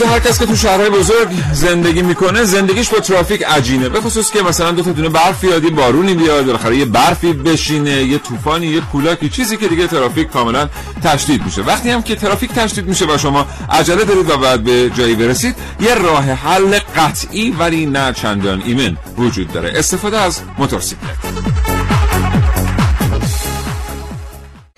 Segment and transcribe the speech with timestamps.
[0.00, 3.88] روزا هر کس که تو شهرهای بزرگ زندگی می‌کنه زندگیش با ترافیک عجینه.
[3.88, 7.32] به خصوص که مثلا دو تا دونه برف بیاد یه بارونی بیاد بالاخره یه برفی
[7.32, 10.68] بشینه یه طوفانی یه کولاکی چیزی که دیگه ترافیک کاملا
[11.02, 11.62] تشدید میشه.
[11.62, 15.54] وقتی هم که ترافیک تشدید میشه و شما عجله دارید و بعد به جایی برسید
[15.80, 19.72] یه راه حل قطعی ولی نه چندان ایمن وجود داره.
[19.78, 21.77] استفاده از موتورسیکلت.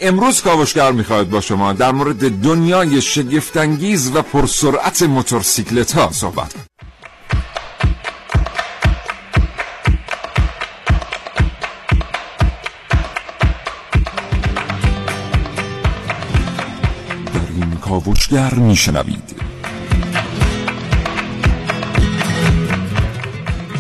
[0.03, 6.67] امروز کاوشگر می‌خواهد با شما در مورد دنیای شگفتانگیز و پرسرعت موتورسیکلت ها صحبت کنیم.
[17.35, 19.41] در این کاوشگر میشنوید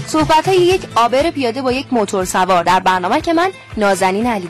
[0.06, 4.48] صحبت های یک آبر پیاده با یک موتور سوار در برنامه که من نازنین علی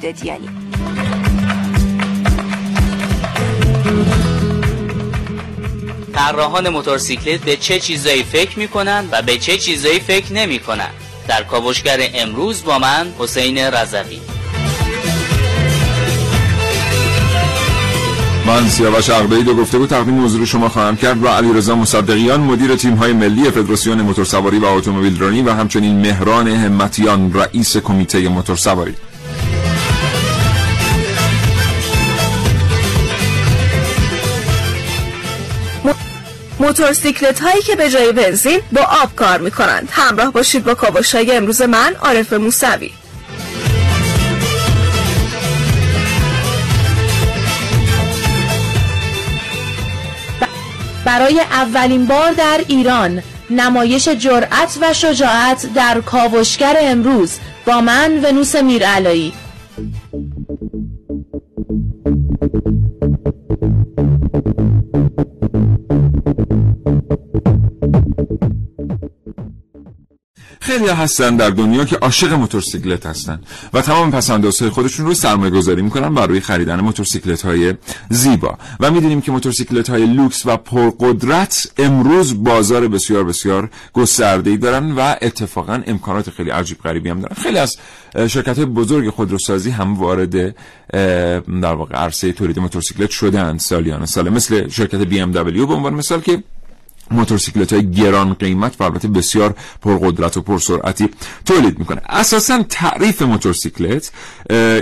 [6.14, 10.90] طراحان موتورسیکلت به چه چیزایی فکر می‌کنن و به چه چیزایی فکر نمی‌کنن؟
[11.28, 14.20] در کاوشگر امروز با من حسین رضوی.
[18.46, 22.76] من سیاوش عقبه‌ای دو گفته بود تقدیم حضور شما خواهم کرد و علیرضا مصدقیان مدیر
[22.76, 28.94] تیم‌های ملی فدراسیون موتورسواری و اتومبیل رانی و همچنین مهران همتیان رئیس کمیته موتورسواری.
[36.60, 41.14] موتورسیکلت هایی که به جای بنزین با آب کار می کنند همراه باشید با کاوش
[41.14, 42.90] های امروز من عارف موسوی.
[51.04, 58.56] برای اولین بار در ایران نمایش جرأت و شجاعت در کاوشگر امروز با من ونوس
[58.56, 59.32] میرعلایی.
[70.60, 73.40] خیلی هستن در دنیا که عاشق موتورسیکلت هستن
[73.72, 77.74] و تمام پسندازهای خودشون رو سرمایه گذاری می‌کنن برای خریدن موتورسیکلت های
[78.10, 78.58] زیبا.
[78.80, 84.92] و می‌دونیم که موتورسیکلت های لوکس و پرقدرت امروز بازار بسیار بسیار گسترده ای دارن
[84.92, 87.34] و اتفاقا امکانات خیلی عجیب غریبی هم دارن.
[87.42, 87.76] خیلی از
[88.16, 90.54] شرکت های بزرگ خودروسازی هم وارد
[91.62, 94.28] در واقع عرصه تولید موتورسیکلت شدن سالیان سال.
[94.28, 96.42] مثل شرکت دبلیو به عنوان مثال که
[97.10, 101.08] موتورسیکلت های گران قیمت و البته بسیار پرقدرت و پرسرعتی
[101.44, 102.02] تولید می‌کنه.
[102.08, 104.12] اساسا تعریف موتورسیکلت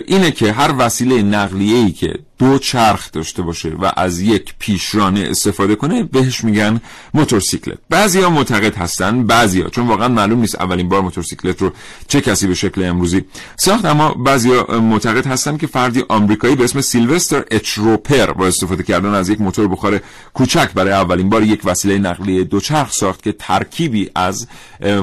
[0.07, 5.21] اینه که هر وسیله نقلیه ای که دو چرخ داشته باشه و از یک پیشرانه
[5.21, 6.81] استفاده کنه بهش میگن
[7.15, 7.79] موتورسیکلت.
[7.91, 11.73] بعضیا معتقد هستن بعضیا چون واقعا معلوم نیست اولین بار موتورسیکلت رو
[12.09, 13.25] چه کسی به شکل امروزی
[13.57, 18.83] ساخت اما بعضیا معتقد هستن که فردی آمریکایی به اسم سیلوستر اچ روپر با استفاده
[18.83, 20.01] کردن از یک موتور بخار
[20.35, 24.49] کوچک برای اولین بار یک وسیله نقلیه دوچرخ ساخت که ترکیبی از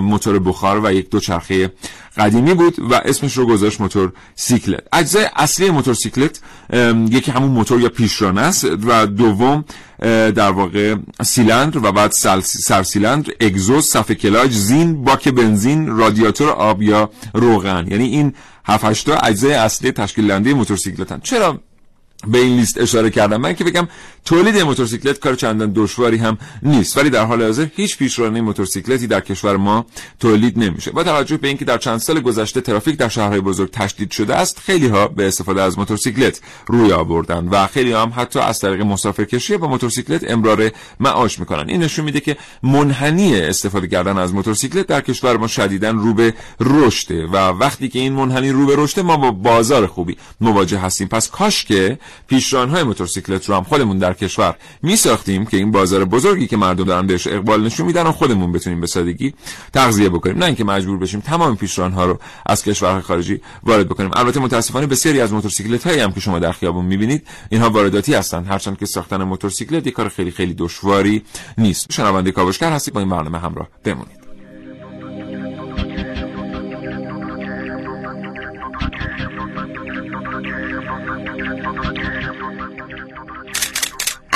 [0.01, 1.71] موتور بخار و یک دوچرخه
[2.17, 4.83] قدیمی بود و اسمش رو گذاشت موتور سیکلت.
[4.93, 6.39] اجزای اصلی موتورسیکلت
[7.09, 9.65] یکی همون موتور یا پیشرانه است و دوم
[9.99, 12.11] در واقع سیلندر و بعد
[12.41, 17.87] سرسیلندر اگزوز صفحه کلاچ زین باک بنزین رادیاتور آب یا روغن.
[17.87, 18.33] یعنی این
[18.65, 21.59] 7 تا اجزای اصلی تشکیل دهنده موتورسیکلتن چرا
[22.27, 23.37] به این لیست اشاره کردم.
[23.41, 23.87] من که بگم
[24.25, 26.97] تولید موتورسیکلت کار چندان دشواری هم نیست.
[26.97, 29.85] ولی در حال حاضر هیچ پیشرانه موتورسیکلتی در کشور ما
[30.19, 30.91] تولید نمیشه.
[30.91, 34.59] با توجه به اینکه در چند سال گذشته ترافیک در شهرهای بزرگ تشدید شده است
[34.59, 39.57] خیلی ها به استفاده از موتورسیکلت روی آوردن و خیلی هم حتی از طریق مسافرکشی
[39.57, 45.01] با موتورسیکلت امرار معاش می‌کنن این نشون میده که منحنی استفاده کردن از موتورسیکلت در
[45.01, 49.17] کشور ما شدیدا رو به رشده و وقتی که این منحنی رو به رشده ما
[49.17, 51.07] با بازار خوبی مواجه هستیم.
[51.07, 56.05] پس کاش که پیشرانهای موتورسیکلت رو هم خودمون در کشور می ساختیم که این بازار
[56.05, 59.33] بزرگی که مردم دارن بهش اقبال نشون میدن و خودمون بتونیم به سادگی
[59.73, 60.37] تغذیه بکنیم.
[60.37, 64.11] نه اینکه مجبور بشیم تمام پیشرانها رو از کشورهای خارجی وارد بکنیم.
[64.13, 68.47] البته متاسفانه بسیاری از موتورسیکلت هایی هم که شما در خیابون می‌بینید اینها وارداتی هستند
[68.47, 71.23] هرچند که ساختن موتورسیکلت یک کار خیلی خیلی دشواری
[71.57, 71.91] نیست.
[71.91, 74.25] شنونده کاوشگر هستید با این برنامه همراه بمونید.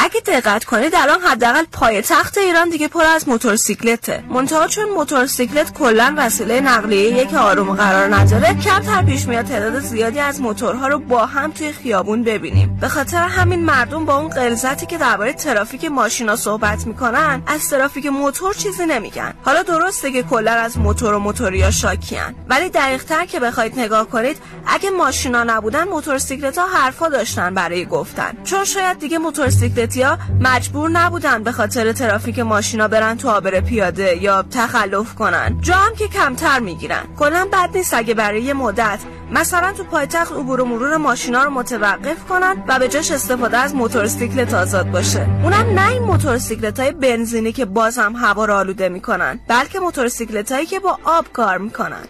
[0.10, 4.24] اگه دقت کنید الان حداقل پایتخت ایران دیگه پر از موتورسیکلته.
[4.30, 10.20] منتها چون موتورسیکلت کلا وسیله نقلیه که آروم قرار نداره کمتر پیش میاد تعداد زیادی
[10.20, 12.78] از موتورها رو با هم توی خیابون ببینیم.
[12.82, 18.06] به خاطر همین مردم با اون قلزتی که درباره ترافیک ماشینا صحبت می‌کنن از ترافیک
[18.06, 19.34] موتور چیزی نمیگن.
[19.44, 24.38] حالا درسته که کلا از موتور و موتوریا شاکیان ولی دقیقتر که بخواید نگاه کنید
[24.68, 28.38] اگه ماشینا نبودن موتورسیکلت ها حرفا داشتن برای گفتن.
[28.44, 34.18] چون شاید دیگه موتورسیکلتی ها مجبور نبودن به خاطر ترافیک ماشینا برن تو آبر پیاده
[34.18, 35.58] یا تخلف کنن.
[35.62, 37.04] جا هم که کمتر می‌گیرن.
[37.20, 39.00] کلا بد نیست اگه برای یه مدت
[39.32, 43.76] مثلا تو پایتخت عبور و مرور ماشینا رو متوقف کنن و به جاش استفاده از
[43.76, 45.28] موتورسیکلت آزاد باشه.
[45.44, 50.52] اونم نه این موتورسیکلت های بنزینی که باز هم هوا رو آلوده می‌کنن بلکه موتورسیکلت
[50.52, 52.04] هایی که با آب کار می‌کنن.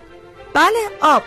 [0.54, 1.24] بله آب.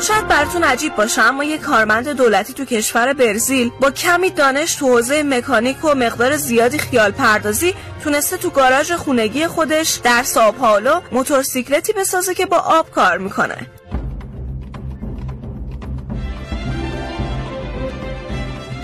[0.00, 4.86] شاید براتون عجیب باشه اما یک کارمند دولتی تو کشور برزیل با کمی دانش تو
[4.88, 7.74] حوزه مکانیک و مقدار زیادی خیال پردازی
[8.04, 13.56] تونسته تو گاراژ خونگی خودش در ساپالو موتورسیکلتی بسازه که با آب کار می‌کنه.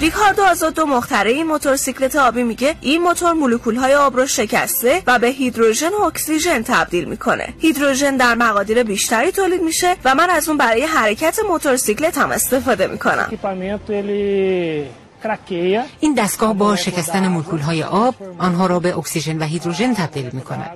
[0.01, 5.19] ریکاردو آزادو مختره این موتورسیکلت آبی میگه این موتور مولکول های آب رو شکسته و
[5.19, 7.55] به هیدروژن و اکسیژن تبدیل می‌کنه.
[7.59, 12.87] هیدروژن در مقادیر بیشتری تولید میشه و من از اون برای حرکت موتورسیکلت هم استفاده
[12.87, 13.29] می‌کنم.
[16.01, 20.41] این دستگاه با شکستن مولکول های آب آنها را به اکسیژن و هیدروژن تبدیل می
[20.41, 20.71] کند.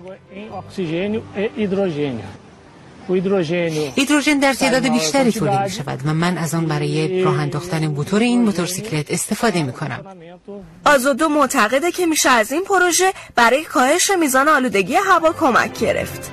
[3.09, 8.21] هیدروژن در تعداد بیشتری تولید می شود و من از آن برای راه انداختن موتور
[8.21, 10.05] این موتورسیکلت استفاده می کنم.
[10.87, 16.33] آزادو معتقده که میشه از این پروژه برای کاهش میزان آلودگی هوا کمک گرفت.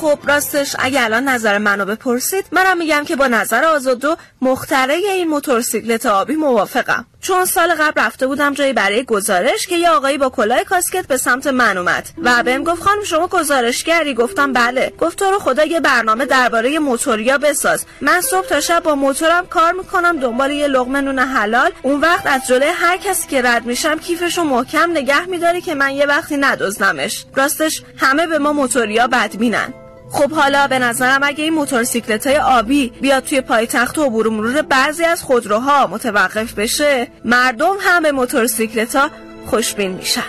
[0.00, 5.28] خب راستش اگه الان نظر منو بپرسید منم میگم که با نظر آزادو مختره این
[5.28, 10.28] موتورسیکلت آبی موافقم چون سال قبل رفته بودم جایی برای گزارش که یه آقایی با
[10.28, 14.92] کلاه کاسکت به سمت من اومد و بهم گفت خانم شما گزارشگری؟ گفتم بله.
[14.98, 17.84] گفت تو رو خدا یه برنامه درباره موتوریا بساز.
[18.00, 21.70] من صبح تا شب با موتورم کار می‌کنم دنبال یه لقمه نون حلال.
[21.82, 25.90] اون وقت از جلوی هر کسی که رد میشم کیفشو محکم نگه میداری که من
[25.90, 27.24] یه وقتی ندزدمش.
[27.34, 29.74] راستش همه به ما موتوریا بدبینن.
[30.10, 34.62] خب حالا به نظرم اگه این موتورسیکلت های آبی بیاد توی پایتخت و عبور مرور
[34.62, 39.10] بعضی از خودروها متوقف بشه مردم هم به موتورسیکلت ها
[39.46, 40.22] خوشبین میشن.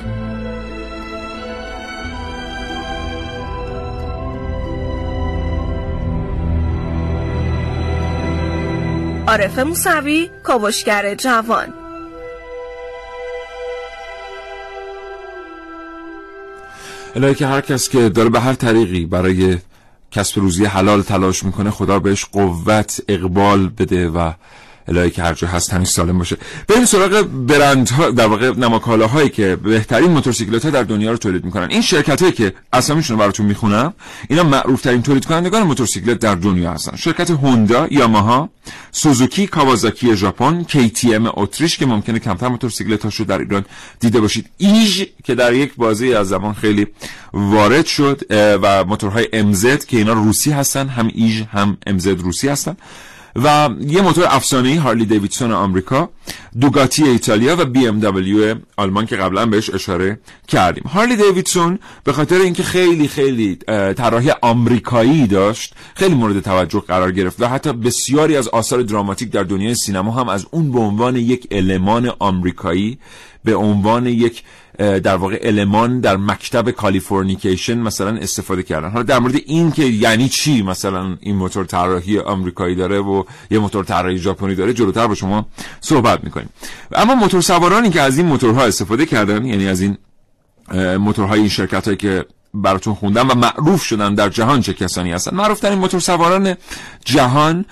[9.28, 11.74] عارف موسوی کاوشگر جوان.
[17.16, 19.58] الهی که هر کس که داره به هر طریقی برای
[20.12, 24.32] کسب روزی حلال تلاش می‌کنه خدا بهش قوت اقبال بده و
[24.90, 26.38] الهی که هر جا هست همیش سالم باشه.
[26.68, 31.46] بریم سراغ برند ها در واقع نماکالاهایی که بهترین موتورسیکلت ها در دنیا رو تولید
[31.46, 31.68] می‌کنن.
[31.70, 33.94] این شرکت هایی که اسامیشون رو براتون می‌خونم
[34.30, 36.98] اینا معروف ترین تولید کنندگان موتورسیکلت در دنیا هستن.
[36.98, 38.50] شرکت هوندا یاماها
[38.92, 43.66] سوزوکی کاوازاکی ژاپن KTM اتریش که ممکنه کمتر موتورسیکلت هاشو در ایران
[44.00, 44.50] دیده باشید.
[44.58, 46.88] ایژ که در یک بازی از زمان خیلی
[47.34, 52.78] وارد شد و موتورهای MZ که اینا روسی هستن هم ایژ هم MZ روسی هستن.
[53.36, 56.10] و یه موتور افسانه‌ای هارلی دیویدسون آمریکا
[56.60, 60.84] دوگاتی ایتالیا و بی ام دبلیو آلمان که قبلا بهش اشاره کردیم.
[60.84, 63.56] هارلی دیویدسون به خاطر اینکه خیلی خیلی
[63.98, 69.44] طراحی آمریکایی داشت خیلی مورد توجه قرار گرفت و حتی بسیاری از آثار دراماتیک در
[69.44, 73.00] دنیای سینما هم از اون به عنوان یک المان آمریکایی
[73.44, 74.44] به عنوان یک
[74.80, 78.90] در واقع المان در مکتب کالیفرنیکیشن مثلا استفاده کردن.
[78.90, 83.60] حالا در مورد این که یعنی چی مثلا این موتور طراحی آمریکایی داره و یه
[83.60, 85.48] موتور طراحی ژاپنی داره جلوتر با شما
[85.82, 86.50] صحبت می‌کنیم.
[86.92, 89.98] اما موتور سوارانی که از این موتورها استفاده کردن یعنی از این
[90.98, 95.36] موتورهای این شرکت هایی که براتون خوندم و معروف شدن در جهان چه کسانی هستن.
[95.36, 96.56] معروف ترین موتور سواران
[97.06, 97.66] جهان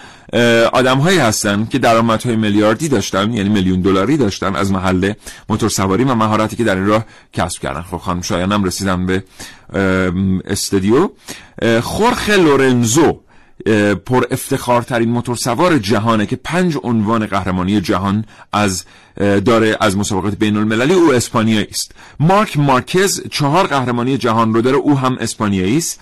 [0.74, 1.80] آدم هایی هستن که
[2.26, 5.14] های میلیاردی داشتن یعنی میلیون دلاری داشتن از محل
[5.50, 7.82] موتور سواری و مهارتی که در این راه کسب کردن.
[7.82, 9.24] خب خانم شایانم رسیدم به
[10.46, 11.10] استودیو.
[11.82, 13.20] خورخ لورنزو
[14.06, 18.86] پر افتخارترین موتور سوار جهانه که پنج عنوان قهرمانی جهان از
[19.20, 21.92] داره از مسابقات بین المللی او اسپانیایی است.
[22.20, 24.78] مارک مارکز چهار قهرمانی جهان رو داره.
[24.78, 26.00] او هم اسپانیایی است.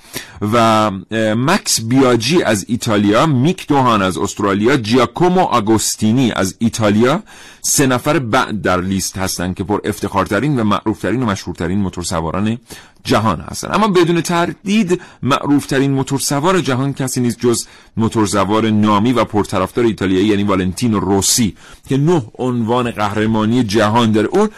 [0.53, 0.91] و
[1.36, 7.24] مکس بیاجی از ایتالیا میک دوهان از استرالیا جیاکومو آگوستینی از ایتالیا.
[7.62, 12.57] سه نفر بعد در لیست هستند که پر افتخارترین و معروفترین و مشهورترین موتورسواران
[13.03, 13.74] جهان هستن.
[13.74, 17.65] اما بدون تردید معروفترین موتورسوار جهان کسی نیست جز
[17.98, 21.55] موتورسوار نامی و پرطرفدار ایتالیایی یعنی والنتینو روسی
[21.89, 24.27] که نه عنوان قهرمانی جهان داره.
[24.27, 24.50] اون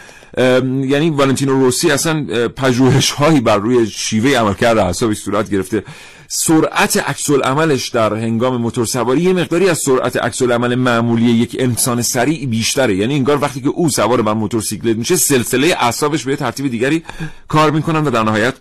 [0.84, 2.26] یعنی والنتینو روسی اصلا
[2.56, 5.84] پژوهش هایی بر روی شیوه عملکرد اعصابش صورت گرفته.
[6.28, 12.02] سرعت عکس عملش در هنگام موتورسواری یه مقداری از سرعت عکس عمل معمولی یک انسان
[12.02, 12.96] سریع بیشتره.
[12.96, 17.02] یعنی انگار وقتی که او سوار بر موتورسیکلت میشه سلسله اعصابش به ترتیب دیگری
[17.48, 18.54] کار می‌کنن و در نهایت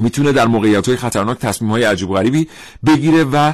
[0.00, 2.48] می‌تونه در موقعیت های خطرناک تصمیم های عجیب و غریبی
[2.86, 3.52] بگیره و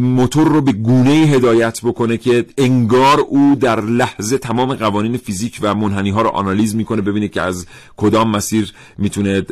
[0.00, 5.74] موتور رو به گونه هدایت بکنه که انگار او در لحظه تمام قوانین فیزیک و
[5.74, 9.42] منحنی ها رو آنالیز می‌کنه ببینه که از کدام مسیر می‌تونه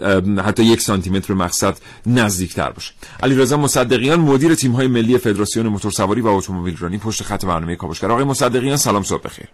[0.44, 2.92] حتی یک سانتی متر مقصد نزدیک تر باشه.
[3.22, 7.76] علی رضا مصدقیان مدیر تیم های ملی فدراسیون موتورسواری و اتومبیل رانی پشت خط برنامه
[7.76, 8.10] کاوشگر.
[8.10, 9.46] آقای مصدقیان سلام صبح بخیر.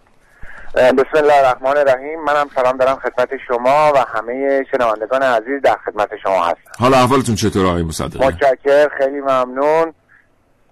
[0.75, 2.19] بسم الله الرحمن الرحیم.
[2.23, 6.71] منم سلام دارم خدمت شما و همه شنوندگان عزیز در خدمت شما هستم.
[6.79, 9.93] حالا احوالتون چطور آقای مصدقی متشکر خیلی ممنون.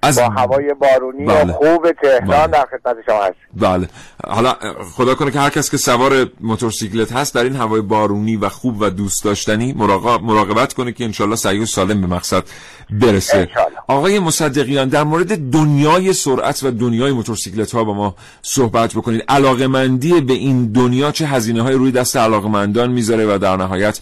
[0.05, 1.53] از با هوای بارونی بله.
[1.53, 2.47] و خوب تهران بله.
[2.47, 3.87] در خدمت شما هست بله
[4.27, 4.55] حالا
[4.95, 8.81] خدا کنه که هر کس که سوار موتورسیکلت هست در این هوای بارونی و خوب
[8.81, 9.73] و دوست داشتنی
[10.21, 12.43] مراقبت کنه که انشالله سعی و سالم به مقصد
[12.89, 13.77] برسه انشالله.
[13.87, 20.21] آقای مصدقیان در مورد دنیای سرعت و دنیای موتورسیکلت ها با ما صحبت بکنید علاقمندی
[20.21, 23.99] به این دنیا چه هزینه های روی دست علاقمندان می‌ذاره و در نهایت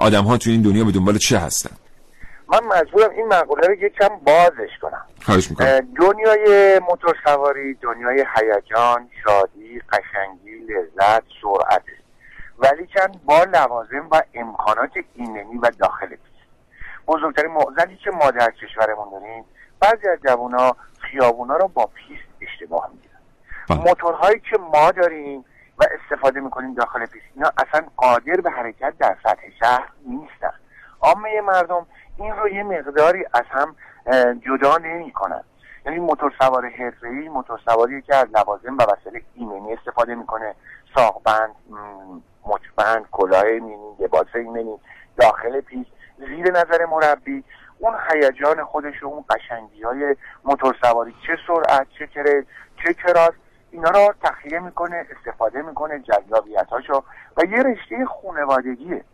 [0.00, 1.70] آدم ها تو این دنیا به دنبال چه هستن
[2.52, 5.06] من مجبورم این مقوله رو یکم بازش کنم.
[5.22, 5.94] خواهش می‌کنم.
[6.00, 11.82] دنیای موتور سواری دنیای هیجان شادی قشنگی لذت سرعت.
[12.58, 16.22] ولی چند با لوازم و امکانات ایمنی و داخل پیست
[17.06, 19.44] بزرگترین معضلی که ما در کشورمون داریم
[19.80, 23.20] بعضی از جوونا خیابونا رو با پیست اشتباه می‌گیرن.
[23.68, 23.78] بله.
[23.78, 25.44] موتورهایی که ما داریم
[25.78, 30.52] و استفاده می‌کنیم داخل پیست اینا اصلا قادر به حرکت در سطح شهر نیستن.
[31.00, 31.86] عامه مردم
[32.22, 33.76] این رو یه مقداری از هم
[34.40, 35.44] جدا نمی کنن.
[35.86, 40.54] یعنی موتور سوار حرفه‌ای موتور سواری که از لوازم و وسایل ایمنی استفاده می‌کنه.
[40.94, 41.54] ساقبند
[42.46, 44.78] مچبند کلاه ایمنی لباس ایمنی
[45.16, 45.86] داخل پیش
[46.18, 47.44] زیر نظر مربی.
[47.78, 52.46] اون هیجان خودش و اون قشنگی های موتور سواری چه سرعت چه کره
[52.84, 53.32] چه کراس
[53.70, 57.04] اینا رو تخلیه می‌کنه استفاده می‌کنه جذابیت هاشو
[57.36, 59.04] و یه رشته خونوادگیه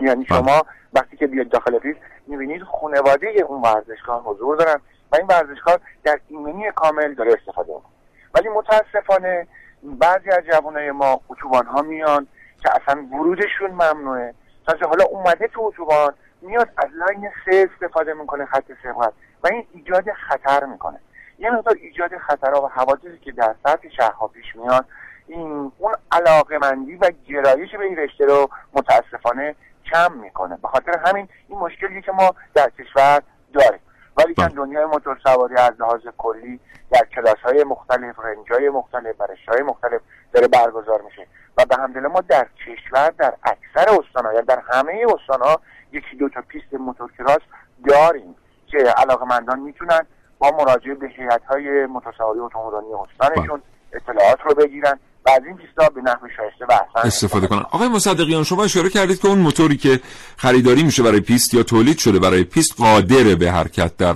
[0.00, 0.38] یعنی بله.
[0.38, 4.80] شما وقتی که بیاد داخل پیست می‌بینید خانواده اون ورزشکار حضور دارن
[5.12, 7.92] و این ورزشکار در ایمنی کامل داره استفاده می‌کنه.
[8.34, 9.46] ولی متاسفانه
[9.82, 12.26] بعضی از جوانای ما اتوبان ها میان
[12.62, 14.34] که اصلا ورودشون ممنوعه.
[14.66, 19.12] تازه حالا اومده تو اتوبان میاد از لاین سه استفاده می‌کنه خط سبقت
[19.44, 21.00] و این ایجاد خطر می‌کنه.
[21.38, 24.84] یه مقدار ایجاد خطرها و حوادثی که در سطح شهرها پیش میاد
[25.26, 29.54] این اون علاقمندی و گرایش به این رشته رو متاسفانه
[29.92, 33.22] کم می‌کنه به خاطر همین این مشکلی که ما در کشور
[33.52, 33.80] داریم
[34.16, 34.56] ولی چند بله.
[34.56, 36.60] دنیای موتور سواری از لحاظ کلی
[36.90, 40.00] در کلاس های مختلف رنج های مختلف برش های مختلف
[40.32, 41.26] داره برگزار میشه
[41.56, 45.60] و به همدل ما در کشور در اکثر استان یا در همه استان ها
[45.92, 47.40] یکی دو تا پیست موتور کراس
[47.88, 48.34] داریم
[48.66, 50.06] که علاقمندان می‌تونن
[50.38, 53.62] با مراجعه به هیئت های موتورسواری اتومبیلی استانشون
[53.92, 54.02] بله.
[54.02, 57.64] اطلاعات رو بگیرن و از این پیستا به نحو شایسته و استفاده کنن.
[57.70, 60.00] آقای مصدقیان شما اشاره کردید که اون موتوری که
[60.36, 64.14] خریداری میشه برای پیست یا تولید شده برای پیست قادر به حرکت در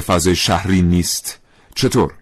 [0.00, 1.42] فضای شهری نیست.
[1.74, 2.12] چطور؟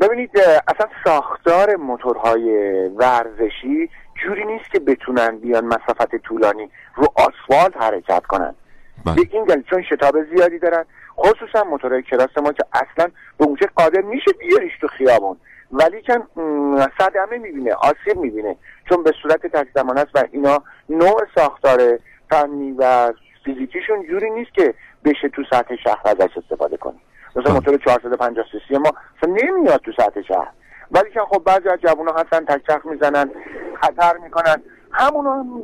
[0.00, 0.30] ببینید
[0.68, 2.48] اصلا ساختار موتورهای
[2.88, 3.90] ورزشی
[4.22, 8.54] جوری نیست که بتونن بیان مسافت طولانی رو آسفالت حرکت کنن.
[9.04, 9.14] بله.
[9.14, 10.84] به این دلیل چون شتاب زیادی دارن
[11.16, 15.36] خصوصا موتورهای کلاس ما که اصلا به اونجا قادر میشه بیاریش تو خیابون.
[15.72, 16.26] ولی کن
[16.98, 18.56] صدمه می‌بینه آسیب می‌بینه
[18.88, 21.98] چون به صورت تک زمان است و اینا نوع ساختار
[22.30, 23.12] فنی و
[23.44, 24.74] فیزیکیشون جوری نیست که
[25.04, 27.00] بشه تو سطح شهر ازش استفاده کنی.
[27.36, 28.92] مثلا موتور 450 سی ما
[29.28, 30.48] نمیاد تو سطح شهر.
[30.90, 33.30] ولی که خب بعضی از جوان ها هستن تک می‌زنن
[33.82, 34.62] خطر می‌کنن
[34.92, 35.62] همون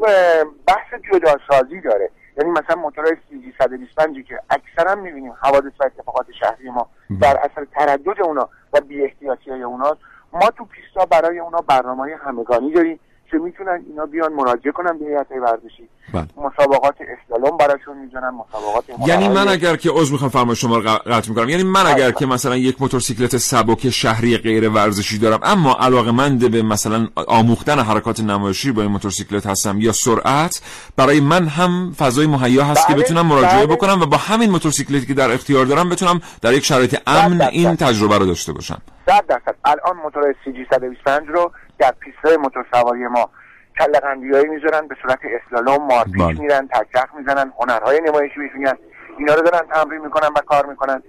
[0.66, 2.10] بحث جداسازی داره.
[2.38, 6.88] یعنی مثلا موتورهای سی 125 که اکثرا می‌بینیم حوادث و اتفاقات شهری ما
[7.20, 9.96] در اثر تردد اونا و بی احتیاطی های اونا
[10.32, 13.00] ما تو پیستا برای اونا برنامه های همگانی داریم.
[13.30, 16.26] که می‌تونن اینا بیان مراجعه کنن به هیئت ورزشی بله.
[16.36, 21.28] مسابقات اسلالوم براشون می‌زنن مسابقات یعنی من اگر که عذر می‌خوام فرمای شما رو قطع
[21.28, 26.12] می‌کنم یعنی من اگر که مثلا یک موتورسیکلت سبک شهری غیر ورزشی دارم اما علاقه
[26.48, 30.62] به مثلا آموختن حرکات نمایشی با این موتورسیکلت هستم یا سرعت
[30.96, 33.76] برای من هم فضای مهیا هست که بله، بتونم مراجعه بله.
[33.76, 37.76] بکنم و با همین موتورسیکلتی که در اختیار دارم بتونم در یک شرایط امن این.
[37.76, 42.66] تجربه رو داشته باشم صد درصد الان موتور سی جی 125 رو در پیستای موتور
[42.72, 43.30] سواری ما.
[43.78, 46.40] کله قندیایی می‌ذارن به صورت اسلالوم مارپیچ بله.
[46.40, 48.78] میرن تکچرخ می‌زنن هنرهای نمایشی بهش میگن.
[49.18, 51.02] اینا رو دارن تمرین می‌کنن و کار می‌کنن.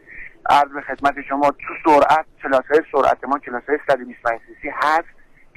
[0.49, 4.69] عرض به خدمت شما تو سرعت کلاس های سرعت ما کلاس های 125 سی سی
[4.75, 5.07] هست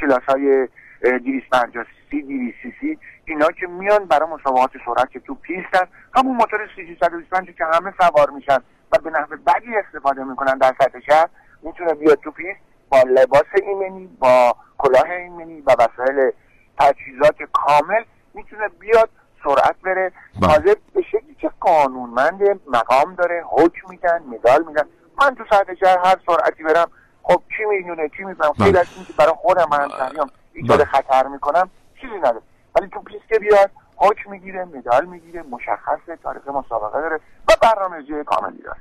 [0.01, 0.69] کلاس های
[1.03, 5.87] 250 سی سی 200 سی سی اینا که میان برای مسابقات سرعت که تو پیستن.
[6.15, 8.59] همون موتور CG 125 که همه سوار میشن
[8.93, 11.29] و به نحو بدی استفاده می‌کنن در سطح شهر
[11.63, 12.61] می‌تونه بیاد تو پیست.
[12.93, 16.33] با لباس ایمنی با کلاه ایمنی و وسایل
[16.79, 19.11] تجهیزات کامل می‌تونه بیاد
[19.45, 20.53] سرعت بره بله.
[20.55, 24.83] تازه به شکلی که قانونمند مقام داره حکم میدن مدال میدن
[25.21, 26.91] من تو سطح شهر هر سرعتی برم
[27.23, 28.65] خب کی می‌دونه کی میفهم بله.
[28.65, 30.85] خیلی از اینکه برای خودم من سریام ایجاد بله.
[30.85, 31.71] خطر می‌کنم
[32.01, 32.43] چیزی نداره
[32.75, 38.25] ولی تو پیست که بیاد حکم می‌گیره مدال می‌گیره مشخصه تاریخ مسابقه داره و برنامه‌ریزی
[38.25, 38.79] کاملی داره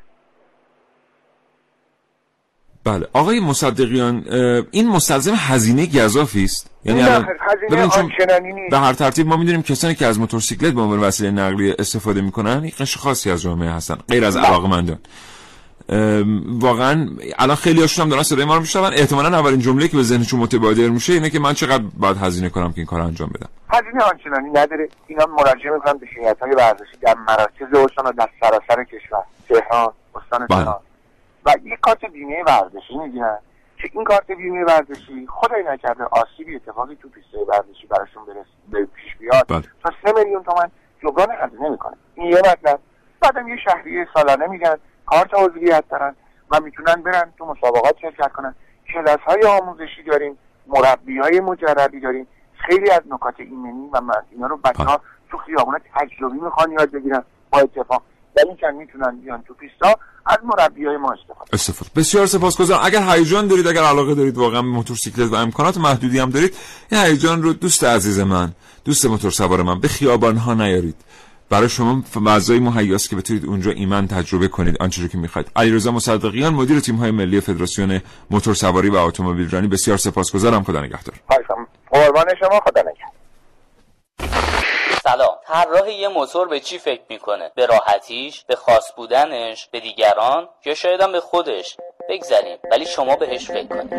[2.84, 3.08] بله.
[3.14, 4.26] آقای مصدقیان
[4.72, 7.28] این مستلزم هزینه گذافی است؟ یعنی هزینه
[7.70, 8.70] چون آنچنانی.
[8.72, 12.66] به هر ترتیب ما می‌دونیم کسانی که از موتورسیکلت به عنوان وسیله نقلیه استفاده می‌کنن
[12.66, 15.00] یک قشر خاصی از جامعه هستن غیر از علاقمندان
[16.60, 17.10] واقعا
[17.40, 18.94] الان خیلی هاشون هم دارن صدای ما رو میشنون.
[18.94, 22.72] احتمالاً اولین جمله که به ذهنشون متبادر میشه اینه که من چقدر باید هزینه کنم
[22.72, 23.50] که این کار انجام بدم.
[23.70, 24.90] هزینه آنچنانی نداره.
[25.08, 29.24] اینا مراجعه می‌کنن به شرکت های ورزشی در مراکز استان و در سراسر کشور.
[29.50, 30.60] تهران استان بله.
[30.60, 30.80] تهران.
[31.46, 33.40] و یک کارت بیمه ورزشی می‌گیرن
[33.78, 38.86] که این کارت بیمه ورزشی خدای نکرده آسیبی اتفاقی تو پیسته ورزشی براشون برس به
[38.86, 39.46] پیش بیاد.
[39.48, 39.62] بله.
[39.84, 40.72] تا سه میلیون تومن
[41.04, 42.80] جبران هزینه می‌کنه این یه مطلب.
[43.22, 46.16] بعدم یه شهریه سالانه میگن کارت عضویت دارن
[46.52, 48.56] و می‌تونن برن تو مسابقات شرکت کنن.
[48.94, 52.28] کلاس های آموزشی داریم مربی های مجربی داریم.
[52.54, 56.92] خیلی از نکات ایمنی و من اینا رو بچه ها تو خیابونا تجربی می‌خوان یاد
[56.92, 57.24] بگیرن.
[57.52, 58.04] با اتفاق
[58.38, 61.92] ولی که می‌تونن بیان تو پیستا از مربی های ما استفاده استفاده.
[61.96, 62.82] بسیار سپاسگزارم.
[62.84, 66.56] اگر هیجان دارید اگر علاقه دارید واقعا به موتورسیکلت و امکانات محدودی هم دارید
[66.92, 68.52] این هیجان رو دوست عزیز من
[68.86, 70.96] دوست موتور سوار من به خیابان ها نیارید.
[71.50, 75.52] برای شما فضای مهیاست که بتونید اونجا ایمن تجربه کنید آنچه رو که می‌خواید.
[75.56, 80.64] علیرضا مصدقیان مدیر تیم های ملی فدراسیون موتور سواری و اتومبیل رانی بسیار سپاسگزارم.
[80.64, 81.16] خدا نگهدار.
[81.92, 82.60] قربان شما.
[82.60, 83.21] خدا نگهدار.
[85.04, 85.36] سلام.
[85.48, 90.74] طراح یه موتور به چی فکر می‌کنه؟ به راحتیش؟ به خاص بودنش؟ به دیگران؟ یا
[90.74, 91.78] شاید هم به خودش؟
[92.10, 92.58] بگذریم.
[92.72, 93.92] ولی شما بهش فکر کنید.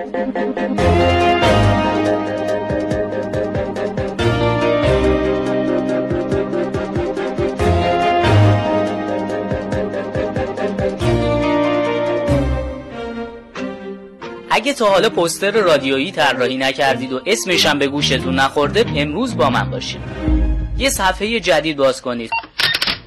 [14.51, 19.51] اگه تا حالا پوستر رادیویی طراحی نکردید و اسمش هم به گوشتون نخورده امروز با
[19.51, 20.42] من باشید.
[20.83, 22.31] یه صفحه جدید باز کنید.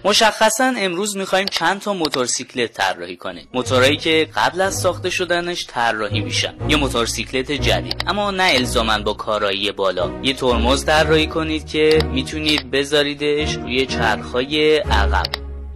[0.03, 3.47] مشخصا امروز می‌خوایم چند تا موتورسیکلت طراحی کنیم.
[3.53, 6.53] موتورایی که قبل از ساخته شدنش طراحی میشن.
[6.69, 8.03] یه موتورسیکلت جدید.
[8.07, 10.11] اما نه الزاما با کارایی بالا.
[10.23, 15.25] یه ترمز طراحی کنید که می‌تونید بذاریدش روی چرخهای عقب.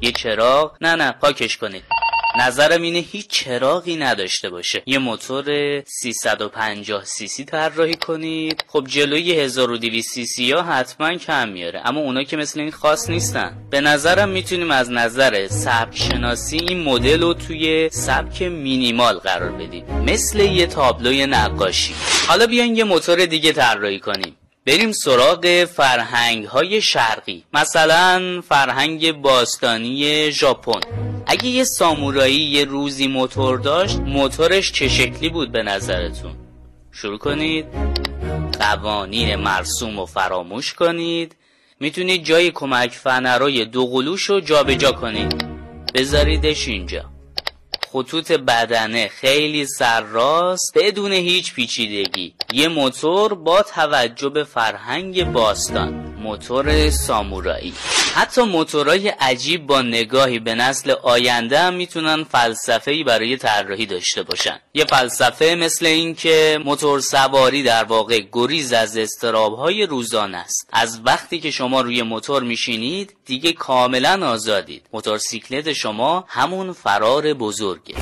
[0.01, 0.71] یه چراغ.
[0.81, 1.83] نه نه پاکش کنید.
[2.39, 4.83] نظرم اینه هیچ چراغی نداشته باشه.
[4.85, 5.45] یه موتور
[5.85, 8.63] 350 سی سی طراحی کنید.
[8.67, 11.81] خب جلوی 1200 سی سی ها حتما کم میاره.
[11.85, 13.57] اما اونا که مثل این خاص نیستن.
[13.69, 19.85] به نظرم می‌تونیم از نظر سبک شناسی این مدل رو توی سبک مینیمال قرار بدیم.
[19.85, 21.93] مثل یه تابلوی نقاشی.
[22.27, 24.35] حالا بیاین یه موتور دیگه طراحی کنیم.
[24.69, 27.43] بریم سراغ فرهنگ های شرقی.
[27.53, 30.79] مثلا فرهنگ باستانی ژاپن.
[31.27, 36.35] اگه یه سامورایی یه روزی موتور داشت موتورش چه شکلی بود به نظرتون؟
[36.91, 37.65] شروع کنید.
[38.59, 41.35] قوانین مرسوم و فراموش کنید.
[41.79, 45.45] می‌تونید جای کمک فنرای دو قلوش رو جابجا کنید.
[45.93, 47.05] بذاریدش اینجا.
[47.91, 52.33] خطوط بدنه خیلی سرراست بدون هیچ پیچیدگی.
[52.53, 56.09] یه موتور با توجه به فرهنگ باستان.
[56.19, 57.73] موتور سامورایی.
[58.15, 64.59] حتی موتورای عجیب با نگاهی به نسل آینده هم می‌تونن فلسفه‌ای برای طراحی داشته باشن.
[64.73, 70.69] یه فلسفه مثل این که موتور سواری در واقع گریز از استرابهای روزانه است.
[70.71, 74.85] از وقتی که شما روی موتور میشینید دیگه کاملا آزادید.
[74.93, 77.33] موتورسیکلت شما همون فرار
[77.79, 77.95] بزرگه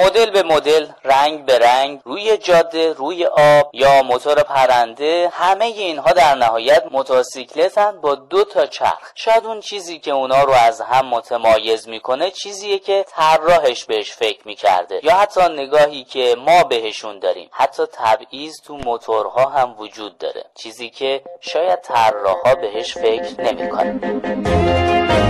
[0.00, 6.12] مدل به مدل رنگ به رنگ روی جاده روی آب یا موتور پرنده همه اینها
[6.12, 9.10] در نهایت موتورسیکلتن با دو تا چرخ.
[9.14, 14.40] شاید اون چیزی که اونا رو از هم متمایز می‌کنه چیزیه که طراحش بهش فکر
[14.44, 15.00] می‌کرده.
[15.02, 17.48] یا حتی نگاهی که ما بهشون داریم.
[17.52, 20.44] حتی تبعیض تو موتورها هم وجود داره.
[20.54, 25.23] چیزی که شاید طراحها بهش فکر نمی‌کنن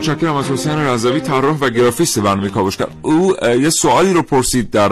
[0.00, 4.88] متشکرم از حسین رضوی طراح و گرافیست برنامه کاوشگر او یه سوالی رو پرسید در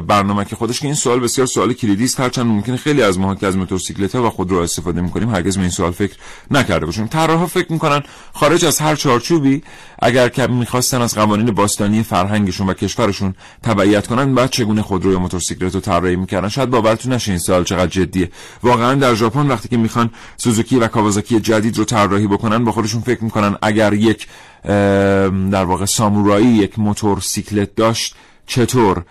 [0.00, 3.34] برنامه که خودش که این سوال بسیار سوال کلیدی است هرچند ممکنه خیلی از ما
[3.34, 6.14] که از موتورسیکلت ها و خود رو استفاده می‌کنیم هرگز به این سوال فکر
[6.50, 7.06] نکرده باشیم.
[7.06, 9.62] طراحا فکر می‌کنن خارج از هر چارچوبی
[10.02, 15.18] اگر که می‌خواستن از قوانین باستانی فرهنگشون و کشورشون تبعیت کنن بعد چگونه خودرو یا
[15.18, 18.30] موتورسیکلت رو طراحی می‌کردن؟ شاید باورتون نشه این سوال چقدر جدیه.
[18.62, 23.00] واقعا در ژاپن وقتی که می‌خوان سوزوکی و کاوازاکی جدید رو طراحی بکنن با خودشون
[23.00, 24.26] فکر می‌کنن اگر یک
[25.52, 28.14] در واقع سامورایی یک موتورسیکلت داشت.
[28.46, 29.04] چطور؟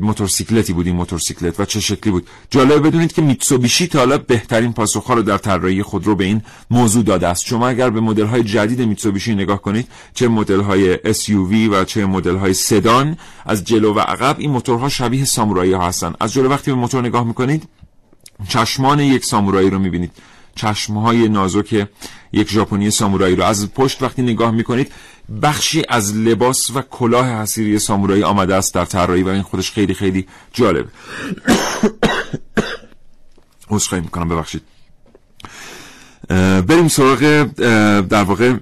[0.00, 4.72] موتورسیکلتی بود این موتورسیکلت و چه شکلی بود؟ جالب بدونید که میتسوبیشی تا حالا بهترین
[4.72, 7.46] پاسخها رو در طراحی خودرو به این موضوع داده است.
[7.46, 12.06] شما اگر به مدل های جدید میتسوبیشی نگاه کنید چه مدل های SUV و چه
[12.06, 16.14] مدل های سدان از جلو و عقب این موتورها شبیه سامورایی ها هستن.
[16.20, 17.68] از جلو وقتی به موتور نگاه می‌کنید
[18.48, 20.12] چشمان یک سامورایی رو می‌بینید.
[20.58, 21.88] چشمهای نازک
[22.32, 23.44] یک ژاپنی سامورایی رو.
[23.44, 24.92] از پشت وقتی نگاه می‌کنید
[25.42, 29.94] بخشی از لباس و کلاه حسیری سامورایی آمده است در طراحی و این خودش خیلی
[29.94, 30.86] خیلی جالب
[33.70, 34.62] عذرخواهی می‌کنم ببخشید.
[36.68, 37.42] بریم سراغ
[38.08, 38.54] در واقع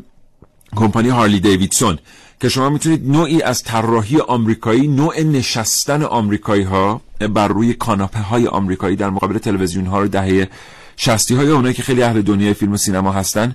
[0.76, 1.98] کمپانی هارلی دیویدسون
[2.40, 7.00] که شما می‌تونید نوعی از طراحی آمریکایی نوع نشستن آمریکایی ها
[7.34, 10.48] بر روی کاناپه های آمریکایی در مقابل تلویزیون ها رو دهه
[10.96, 13.54] شستی های اونایی که خیلی اهل دنیای فیلم و سینما هستن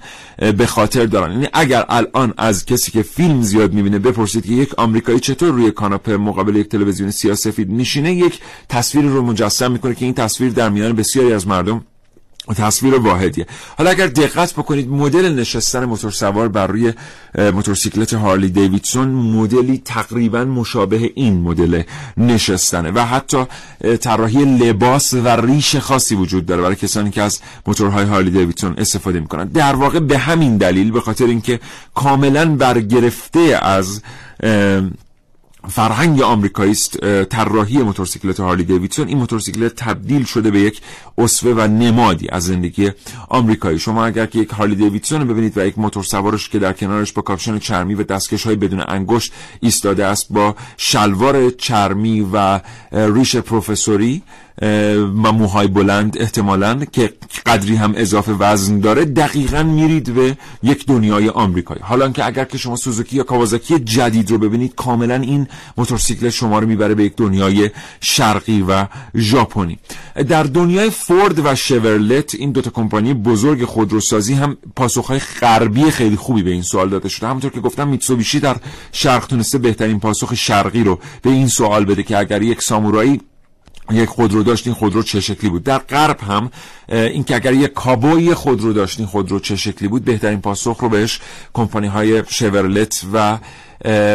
[0.57, 1.31] به خاطر دارن.
[1.31, 5.71] یعنی اگر الان از کسی که فیلم زیاد می‌بینه بپرسید که یک آمریکایی چطور روی
[5.71, 10.69] کاناپه مقابل یک تلویزیون سیاسفید میشینه یک تصویر رو مجسم می‌کنه که این تصویر در
[10.69, 11.85] میان بسیاری از مردم
[12.53, 13.45] تصویر واحدیه.
[13.77, 16.93] حالا اگر دقت بکنید مدل نشستن موتور سوار بر روی
[17.37, 21.83] موتورسیکلت هارلی دیویدسون مدلی تقریبا مشابه این مدل
[22.17, 23.45] نشستنه و حتی
[24.01, 29.19] طراحی لباس و ریش خاصی وجود داره برای کسانی که از موتورهای هارلی دیویدسون استفاده
[29.19, 29.45] می‌کنن.
[29.45, 31.59] در واقع به همین دلیل به خاطر اینکه
[31.95, 34.01] کاملا برگرفته از
[35.69, 39.07] فرهنگ آمریکایی است طراحی موتورسیکلت هارلی دیویدسون.
[39.07, 40.81] این موتورسیکلت تبدیل شده به یک
[41.17, 42.91] اسوه و نمادی از زندگی
[43.29, 43.79] آمریکایی.
[43.79, 47.21] شما اگر که یک هارلی دیویدسون ببینید و یک موتور سوارش که در کنارش با
[47.21, 52.59] کاپشن چرمی و دستکش های بدون انگشت ایستاده است با شلوار چرمی و
[52.91, 54.23] ریش پروفسوری
[54.61, 57.13] و موهای بلند احتمالا که
[57.45, 61.81] قدری هم اضافه وزن داره دقیقا میرید به یک دنیای آمریکایی.
[61.83, 65.47] حالا که اگر که شما سوزوکی یا کاوازاکی جدید رو ببینید کاملا این
[65.77, 67.69] موتورسیکلت شما رو می‌بره به یک دنیای
[68.01, 69.77] شرقی و ژاپنی.
[70.29, 76.43] در دنیای فورد و شورلت این دوتا کمپانی بزرگ خودروسازی هم پاسخهای غربی خیلی خوبی
[76.43, 77.27] به این سوال داده شده.
[77.27, 78.55] همونطور که گفتم میتسوبیشی در
[78.91, 83.21] شرق تونسته بهترین پاسخ شرقی رو به این سوال بده که اگر یک سامورایی
[83.91, 86.51] یک خودرو داشتین خودرو چه شکلی بود؟ در غرب هم
[86.89, 91.19] اینکه اگر یک کابوی خودرو داشتین خودرو چه شکلی بود؟ بهترین پاسخ رو بهش
[91.53, 93.37] کمپانی های شورلت و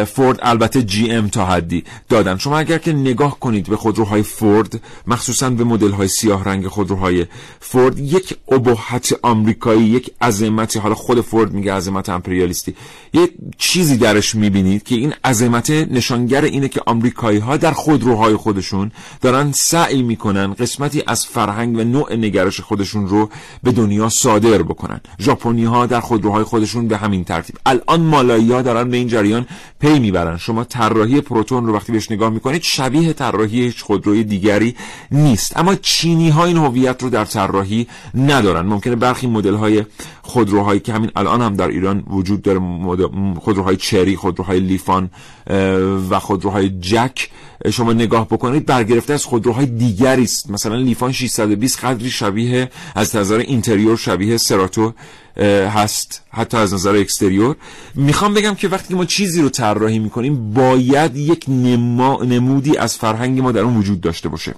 [0.05, 2.37] فورد البته جی ام تا حدی دادن.
[2.37, 7.25] شما اگر که نگاه کنید به خودروهای فورد مخصوصا به مدل های سیاه رنگ خودروهای
[7.59, 12.75] فورد یک ابهت آمریکایی یک عظمتی حالا خود فورد میگه عظمت امپریالیستی
[13.13, 18.91] یک چیزی درش می‌بینید که این عظمت نشانگر اینه که آمریکایی ها در خودروهای خودشون
[19.21, 23.29] دارن سعی می‌کنن قسمتی از فرهنگ و نوع نگرش خودشون رو
[23.63, 25.01] به دنیا صادر بکنن.
[25.19, 27.55] ژاپنی ها در خودروهای خودشون به همین ترتیب.
[27.65, 29.47] الان مالایی ها دارن به این جریان
[29.79, 30.37] پی می‌برن.
[30.37, 34.75] شما طراحی پروتون رو وقتی بهش نگاه می‌کنید شبیه طراحی هیچ خودروی دیگری
[35.11, 35.57] نیست.
[35.57, 38.65] اما چینی ها این هویت رو در طراحی ندارن.
[38.65, 39.83] ممکنه برخی مدل های
[40.21, 42.59] خودروهایی که همین الان هم در ایران وجود داره
[43.39, 45.09] خودروهای چری خودروهای لیفان
[46.09, 47.29] و خودروهای جک
[47.71, 50.51] شما نگاه بکنید برگرفته از خودروهای دیگری است.
[50.51, 54.93] مثلا لیفان 620 قدری شبیه از نظر اینتریور شبیه سراتو
[55.45, 57.55] هست حتی از نظر اکستریور.
[57.95, 63.51] می‌خوام بگم که وقتی ما چیزی رو طراحی می‌کنیم باید یک نمودی از فرهنگ ما
[63.51, 64.55] در اون وجود داشته باشه.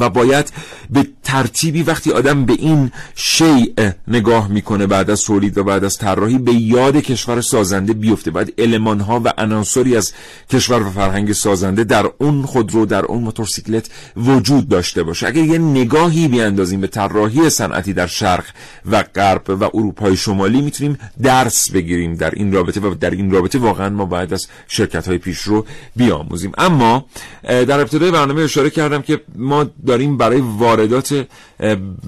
[0.00, 0.52] و باید
[0.90, 5.98] به ترتیبی وقتی آدم به این شیء نگاه می‌کنه بعد از تولید و بعد از
[5.98, 8.30] طراحی به یاد کشور سازنده بیفته.
[8.30, 10.12] بعد علمان ها و عناصری از
[10.50, 15.26] کشور و فرهنگ سازنده در اون خودرو در اون موتورسیکلت وجود داشته باشه.
[15.26, 18.44] اگر یه نگاهی بیاندازیم به طراحی صنعتی در شرق
[18.90, 23.58] و غرب و اروپای شمالی می‌تونیم درس بگیریم در این رابطه و در این رابطه
[23.58, 26.52] واقعا ما باید از شرکت های پیش رو بیاموزیم.
[26.58, 27.06] اما
[27.42, 31.26] در ابتدای برنامه اشاره کردم که ما داریم برای واردات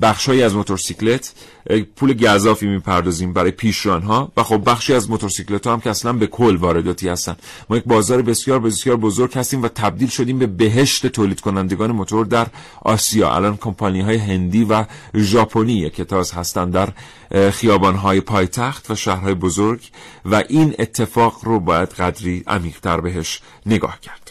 [0.03, 1.33] بخشهایی از موتورسیکلت
[1.97, 6.13] پول گذافی می‌پردازیم برای پیشران ها و خب بخشی از موتورسیکلت ها هم که اصلا
[6.13, 7.37] به کل وارداتی هستن.
[7.71, 12.27] ما یک بازار بسیار بسیار بزرگ هستیم و تبدیل شدیم به بهشت تولید کنندگان موتور
[12.27, 12.47] در
[12.83, 13.35] آسیا.
[13.35, 14.85] الان کمپانی های هندی و
[15.17, 16.93] ژاپنی که تاز هستند در
[17.51, 19.81] خیابان های پایتخت و شهرهای بزرگ
[20.25, 24.24] و این اتفاق رو باید قدری عمیقتر بهش نگاه کرد.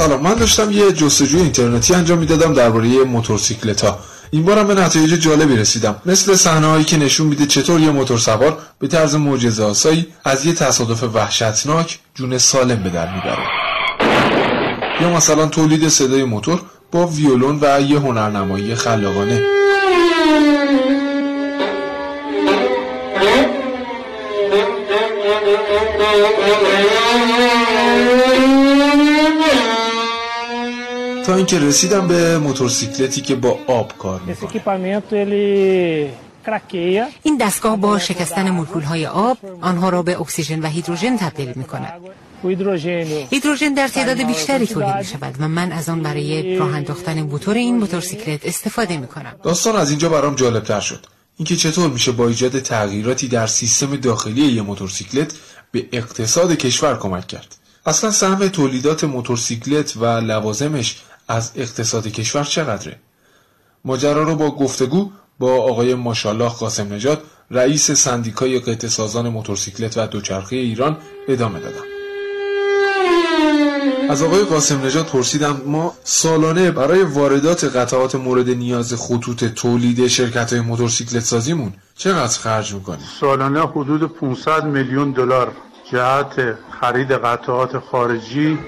[0.00, 3.98] سلام من داشتم یه جستجوی اینترنتی انجام می‌دادم درباره موتورسیکلت ها
[4.30, 5.96] این بارم به نتایج جالبی رسیدم.
[6.06, 10.46] مثل صحنه هایی که نشون میده چطور یه موتور سوار به طرز معجزه آسایی از
[10.46, 13.46] یه تصادف وحشتناک جون سالم به در می‌بره.
[15.00, 19.59] یا مثلا تولید صدای موتور با ویولون و یه هنرنمایی خلاقانه.
[31.30, 35.02] تا اینکه رسیدم به موتورسیکلتی که با آب کار می‌کنه
[37.22, 41.64] این دستگاه با شکستن مولکول های آب آنها را به اکسیژن و هیدروژن تبدیل می
[41.64, 41.92] کند.
[43.30, 47.54] هیدروژن در تعداد بیشتری تولید می شود و من از آن برای راه انداختن موتور
[47.54, 49.32] این موتورسیکلت استفاده می کنم.
[49.42, 51.06] داستان از اینجا برام جالب تر شد.
[51.36, 55.32] اینکه چطور میشه با ایجاد تغییراتی در سیستم داخلی یه موتورسیکلت
[55.72, 57.56] به اقتصاد کشور کمک کرد.
[57.86, 60.96] اصلا سهم تولیدات موتورسیکلت و لوازمش
[61.30, 62.96] از اقتصاد کشور چقدره؟
[63.84, 67.18] ماجرا رو با گفتگو با آقای ماشالله قاسم نجات
[67.50, 70.96] رئیس سندیکای قطع سازان موتورسیکلت و دوچرخه ایران
[71.28, 71.84] ادامه دادم
[74.10, 80.52] از آقای قاسم نجات پرسیدم ما سالانه برای واردات قطعات مورد نیاز خطوط تولید شرکت
[80.52, 85.52] های موتورسیکلت سازیمون چقدر خرج می‌کنیم؟ سالانه حدود 500 میلیون دلار.
[85.92, 86.34] جهت
[86.80, 88.58] خرید قطعات خارجی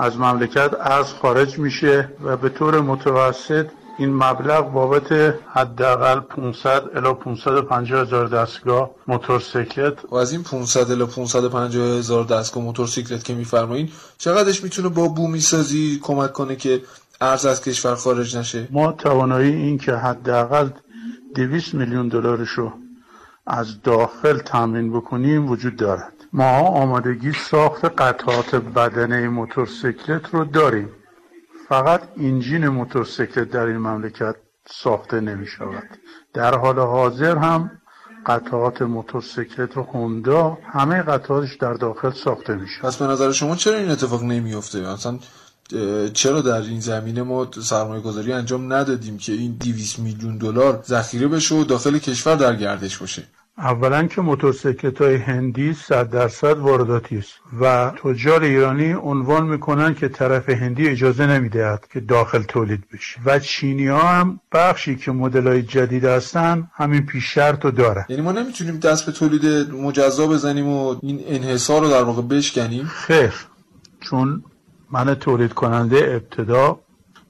[0.00, 3.66] از مملکت از خارج میشه و به طور متوسط
[3.98, 11.04] این مبلغ بابت حداقل 500 الی 550 هزار دستگاه موتورسیکلت و از این 500 الی
[11.04, 16.82] 550 هزار دستگاه موتورسیکلت که میفرمایین چقدرش می‌تونه با بومی سازی کمک کنه که
[17.20, 20.68] ارز از کشور خارج نشه؟ ما توانایی این که حداقل
[21.34, 22.72] 200 میلیون دلارشو
[23.46, 26.19] از داخل تامین بکنیم وجود دارد.
[26.32, 30.88] ما آمادگی ساخت قطعات بدنه موتورسیکلت رو داریم.
[31.68, 35.88] فقط انجین موتورسیکلت در این مملکت ساخته نمی شود
[36.34, 37.70] در حال حاضر هم
[38.26, 43.76] قطعات موتورسیکلت و هوندا همه قطعاتش در داخل ساخته میشه پس به نظر شما چرا
[43.76, 45.18] این اتفاق نمیفته مثلا
[46.12, 51.28] چرا در این زمینه ما سرمایه گذاری انجام ندادیم که این 200 میلیون دلار ذخیره
[51.28, 53.22] بشه و داخل کشور در گردش باشه؟
[53.60, 60.08] اولا که موتورسیکلت های هندی صد درصد وارداتی است و تجار ایرانی عنوان می‌کنن که
[60.08, 65.46] طرف هندی اجازه نمی‌دهد که داخل تولید بشه و چینی ها هم بخشی که مدل
[65.46, 68.04] های جدید هستن همین پیش شرط رو دارن.
[68.08, 72.84] یعنی ما نمی‌تونیم دست به تولید مجزا بزنیم و این انحصار رو در واقع بشکنیم؟
[72.86, 73.32] خیر
[74.00, 74.44] چون
[74.90, 76.80] من تولید کننده ابتدا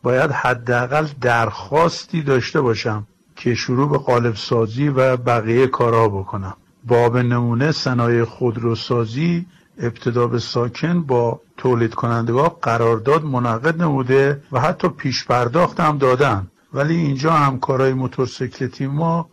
[0.02, 3.06] باید حداقل درخواستی داشته باشم
[3.40, 6.56] که شروع به قالب سازی و بقیه کارها بکنم.
[6.84, 9.46] باب نمونه صنایع خودروسازی
[9.78, 16.46] ابتدا به ساکن با تولید کنندگاه قرارداد منعقد نموده و حتی پیش پرداخت هم دادن.
[16.74, 19.30] ولی اینجا همکارای موتورسیکلتی ما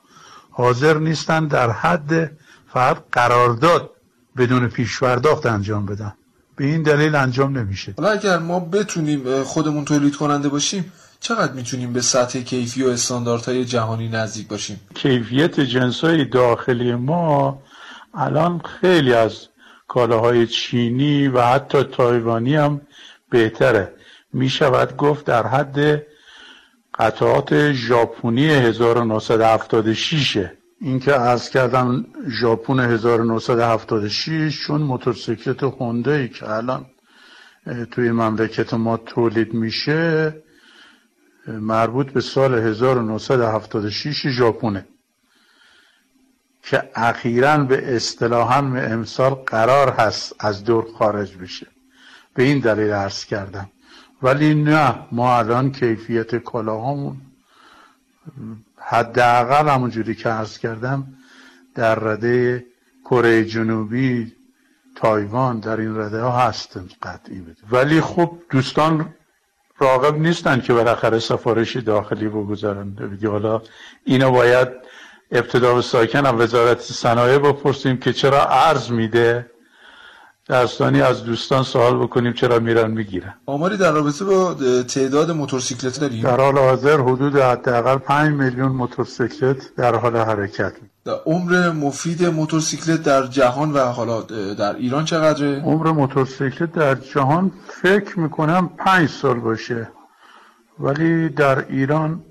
[0.51, 2.31] حاضر نیستن در حد
[2.73, 3.89] فقط قرارداد
[4.37, 6.13] بدون پیش پرداخت انجام بدن.
[6.55, 7.93] به این دلیل انجام نمیشه.
[7.97, 13.65] حالا اگر ما بتونیم خودمون تولید کننده باشیم چقدر می‌تونیم به سطح کیفی و استانداردهای
[13.65, 17.61] جهانی نزدیک باشیم؟ کیفیت جنسای داخلی ما
[18.13, 19.47] الان خیلی از
[19.87, 22.81] کالاهای چینی و حتی تایوانی هم
[23.29, 23.93] بهتره.
[24.33, 26.03] می شود گفت در حد
[26.99, 30.45] قطعات ژاپنی 1976
[30.81, 32.05] اینکه از کردم
[32.41, 36.85] ژاپن 1976 چون موتورسیکلت هوندایی که الان
[37.91, 40.35] توی مملکت ما تولید میشه
[41.47, 44.85] مربوط به سال 1976 ژاپنه
[46.63, 51.67] که اخیرا به اصطلاحا امسال قرار هست از دور خارج بشه.
[52.33, 53.69] به این دلیل عرض کردم.
[54.21, 57.21] ولی نه ما الان کیفیت کلاهامون
[58.77, 61.07] حداقل همونجوری که عرض کردم
[61.75, 62.65] در رده
[63.05, 64.33] کره جنوبی
[64.95, 67.61] تایوان در این رده ها هست قطعی بده.
[67.71, 69.13] ولی خب دوستان
[69.79, 72.89] راغب نیستن که بالاخره سفارشی داخلی بگذارن.
[72.89, 73.61] دیگه حالا
[74.05, 74.67] اینو باید
[75.31, 79.51] ابتدا به ساکن هم وزارت صنایع بپرسیم که چرا ارز میده؟
[80.49, 83.33] دستانی از دوستان سوال بکنیم چرا میرن می‌گیرن.
[83.45, 89.75] آماری در رابطه با تعداد موتورسیکلت داریم؟ در حال حاضر حدود حداقل 5 میلیون موتورسیکلت
[89.75, 90.73] در حال حرکت.
[91.05, 94.21] در عمر مفید موتورسیکلت در جهان و حالا
[94.53, 99.89] در ایران چقدره؟ عمر موتورسیکلت در جهان فکر می‌کنم 5 سال باشه.
[100.79, 102.23] ولی در ایران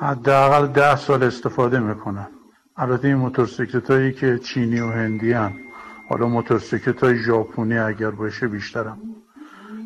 [0.00, 2.28] حداقل 10 سال استفاده می‌کنن.
[2.76, 5.52] البته این موتورسیکلت هایی که چینی و هندی هم
[6.12, 8.98] حالا موتورسیکلت های ژاپنی اگر باشه بیشترم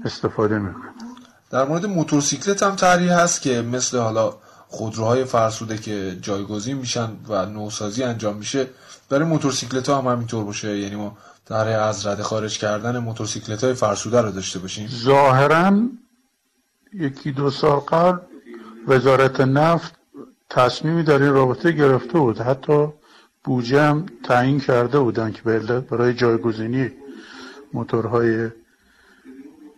[0.05, 0.91] استفاده می‌کنه
[1.51, 4.35] در مورد موتورسیکلت هم طرحی هست که مثل حالا
[4.69, 8.67] خودروهای فرسوده که جایگزین میشن و نوسازی انجام میشه
[9.09, 10.79] برای موتورسیکلت ها هم همینطور باشه.
[10.79, 14.89] یعنی ما در از رده خارج کردن موتورسیکلت های فرسوده رو داشته باشیم.
[14.89, 15.81] ظاهرا
[16.93, 18.19] یکی دو سال قبل
[18.89, 19.95] وزارت نفت
[20.51, 22.39] تصمیمی در این رابطه گرفته بود.
[22.41, 22.89] حتی
[23.47, 25.43] بودجه هم تعیین کرده بودن که
[25.91, 26.91] برای جایگزینی
[27.73, 28.51] موتورهای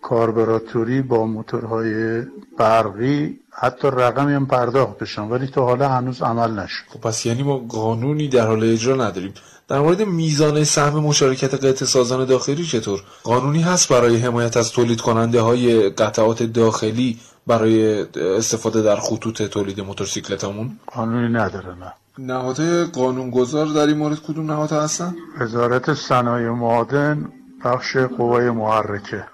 [0.02, 2.22] کاربراتوری با موتورهای
[2.58, 6.84] برقی حتی رقمی هم پرداخت بشن ولی تا حالا هنوز عمل نشد.
[6.88, 9.34] خب پس یعنی ما قانونی در حال اجرا نداریم.
[9.68, 15.00] در مورد میزان سهم مشارکت قطع سازان داخلی چطور؟ قانونی هست برای حمایت از تولید
[15.00, 21.92] کننده های قطعات داخلی برای استفاده در خطوط تولید موتورسیکلتمون قانونی نداره نه.
[22.18, 27.32] نهادهای قانونگذار در این مورد کدوم نهاد هستن؟ وزارت صنایع معادن
[27.64, 29.24] بخش قوای محرکه.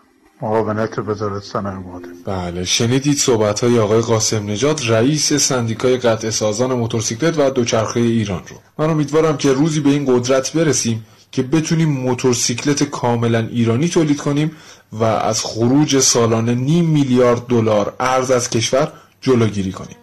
[0.42, 2.12] معاونت وزارت صنایع معادن.
[2.25, 8.42] بله شنیدید صحبت های آقای قاسم نجات رئیس سندیکای قطع سازان موتورسیکلت و دوچرخه ایران
[8.49, 8.57] رو.
[8.79, 14.51] من امیدوارم که روزی به این قدرت برسیم که بتونیم موتورسیکلت کاملا ایرانی تولید کنیم
[14.92, 19.97] و از خروج سالانه نیم میلیارد دلار ارز از کشور جلوگیری کنیم.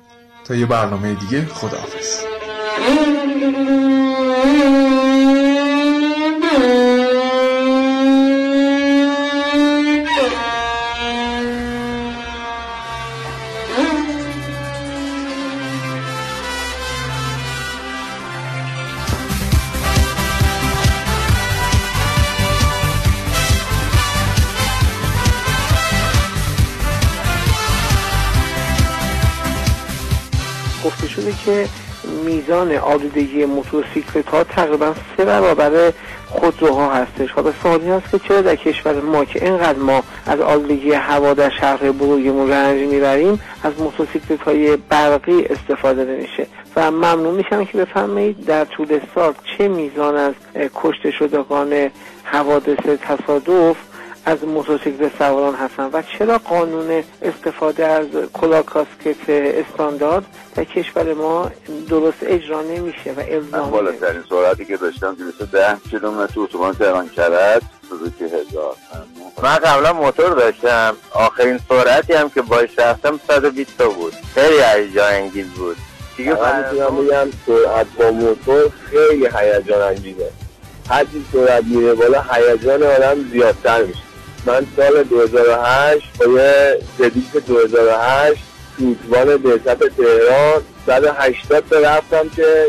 [0.46, 2.41] تا یه برنامه دیگه خداحافظ.
[32.52, 35.94] میزان آلودگی موتورسیکلت ها تقریبا سه برابر
[36.28, 37.32] خودروها هستش.
[37.32, 41.50] حالا سوالی هست که چرا در کشور ما که اینقدر ما از آلودگی هوا در
[41.50, 48.46] شهر بزرگمون رنج می‌بریم از موتورسیکلت های برقی استفاده نمیشه؟ و ممنون میشم که بفرمایید
[48.46, 50.34] در طول سال چه میزان از
[50.76, 51.90] کشته شدگان
[52.24, 53.76] حوادث تصادف
[54.26, 61.52] از موتورسیکل سواران هستن و چرا قانون استفاده از کلا کاسکت استاندارد در کشور ما
[61.90, 68.24] درست اجرا نمیشه و الزام بالاترین سرعتی که داشتم 210 کیلومتر اتوبان تهران کرد سوزوکی
[68.24, 68.76] هزار
[69.44, 70.96] من قبلا موتور داشتم.
[71.12, 74.14] آخرین سرعتی هم که باش رفتم 120 تا بود.
[74.36, 75.78] خیلی هیجان انگیز بود.
[76.18, 80.30] دیگه می‌تونم بگم سرعت با موتور خیلی هیجان انگیزه.
[80.90, 84.00] هرچی سرعت میره بالا هیجان آدم زیادتر میشه.
[84.46, 88.42] من سال 2008 با یه جدید 2008
[88.78, 92.66] توتوان دهسط تهران 180 تا رفتم که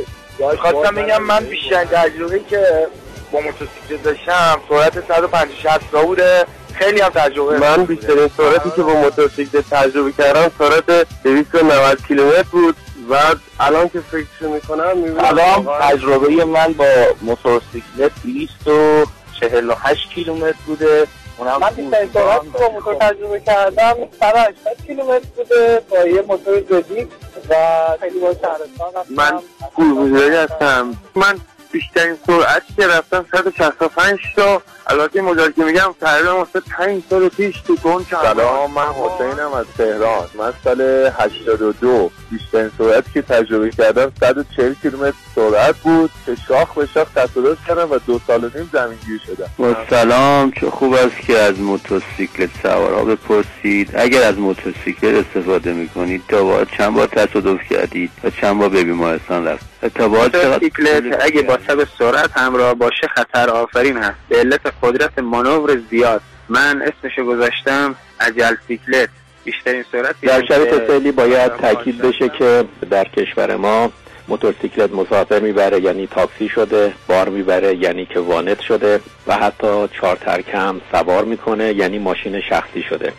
[0.58, 2.86] خواستم بگم من بیشتر تجربه که
[3.32, 6.46] با موتورسیکلت داشتم سرعت 150 تا بوده.
[6.74, 12.76] خیلی هم تجربه من بیشترین سرعتی که با موتورسیکلت تجربه کردم سرعت 290 کیلومتر بود
[13.10, 13.16] و
[13.60, 16.84] الان که فکر می‌کنم الان تجربه من با
[17.22, 21.06] موتورسیکلت 248 کیلومتر بوده.
[21.44, 24.54] من بیشترین سرعت با موتور تجربه کردم 180
[24.86, 27.12] کیلومتر بوده با یه موتور جدید
[27.50, 27.54] و
[28.00, 29.42] خیلی با شهرستان من
[29.76, 30.96] پولگوزاری هستم.
[31.14, 31.38] من
[31.72, 37.28] بیشترین سرعت که رفتم 165 تا البته این مجال که میگم تقریبا واسه 5 سال
[37.28, 40.26] پیش تو گون سلام من حسینم از تهران.
[40.38, 40.80] من سال
[41.18, 47.58] 82 بیشترین سرعتی که تجربه کردم 140 کیلومتر سرعت بود که شاخ به شاخ تصادف
[47.68, 49.50] کردم و دو سال و نیم زمینگیر شدم.
[49.58, 53.90] با سلام چه خوب است که از موتورسیکلت سوارا بپرسید.
[53.94, 59.46] اگر از موتورسیکلت استفاده می‌کنید تا چند بار تصادف کردید و چند بار به بیمارستان
[59.46, 59.66] رفت؟
[60.00, 64.16] موتورسیکلت اگه با سب سرعت همراه باشه خطر آفرین هست.
[64.28, 66.22] به علت قدرت مانور زیاد.
[66.48, 69.08] من اسمشو گذاشتم عجل سیکلت
[69.44, 73.92] بیشترین سرعت در شرایط فعلی باید تاکید بشه که در کشور ما
[74.28, 80.16] موتورسیکلت مسافر می‌بره یعنی تاکسی شده بار می‌بره یعنی که وانت شده و حتی چهار
[80.16, 83.12] ترکم سوار می‌کنه یعنی ماشین شخصی شده.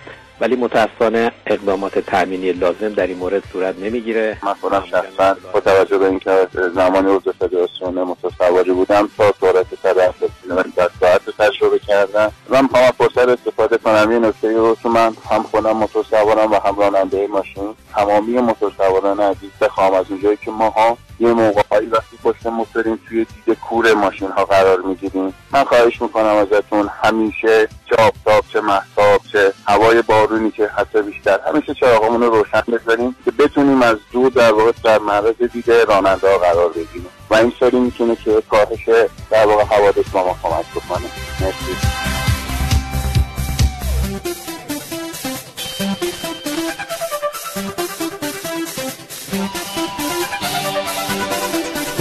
[0.44, 4.38] ولی متاسفانه اقدامات تأمینی لازم در این مورد صورت نمی‌گیره.
[4.62, 10.89] خودم شخصا با توجه به اینکه زمانی عضو فدراسیون موتورسواری بودم تا سرعت 170 کیلومتر
[11.00, 14.12] ساعت تجربه کردم و می‌خوام فرصت استفاده کنم.
[14.12, 19.52] یه نکته رو که من هم خودم موتورسوارم و هم راننده ماشین تمامی موتورسواران عزیز
[19.62, 22.43] بخوام از اونجایی که ما ها یه موقع هایی وقتی پشت
[23.07, 28.61] توی دید کور ماشین ها قرار می‌گیریم من خواهش می‌کنم ازتون همیشه چه آفتاب چه
[28.61, 33.97] محتاب چه هوای بارونی که حتی بیشتر همیشه چراغمون رو روشن بذاریم که بتونیم از
[34.11, 38.43] دور در واقع در معرض دید راننده ها قرار بگیریم و این سری می‌تونه که
[38.49, 38.89] کاهش
[39.32, 41.07] در واقع حوادث ما کمک بکنه.
[41.41, 42.03] مرسی.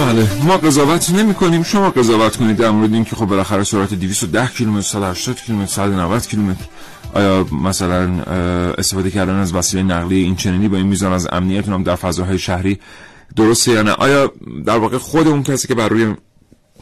[0.05, 0.27] بله.
[0.43, 4.87] ما قضاوت نمی کنیم شما قضاوت کنید در مورد اینکه خب بالاخره سرعت 210 کیلومتر
[4.87, 6.65] 180 کیلومتر 190 کیلومتر.
[7.13, 8.23] آیا مثلا
[8.77, 12.39] استفاده کردن از وسیله نقلیه این چنینی با این میزان از امنیت هم در فضاهای
[12.39, 12.79] شهری
[13.35, 14.31] درسته یا نه؟ آیا
[14.65, 16.15] در واقع خود اون کسی که بر روی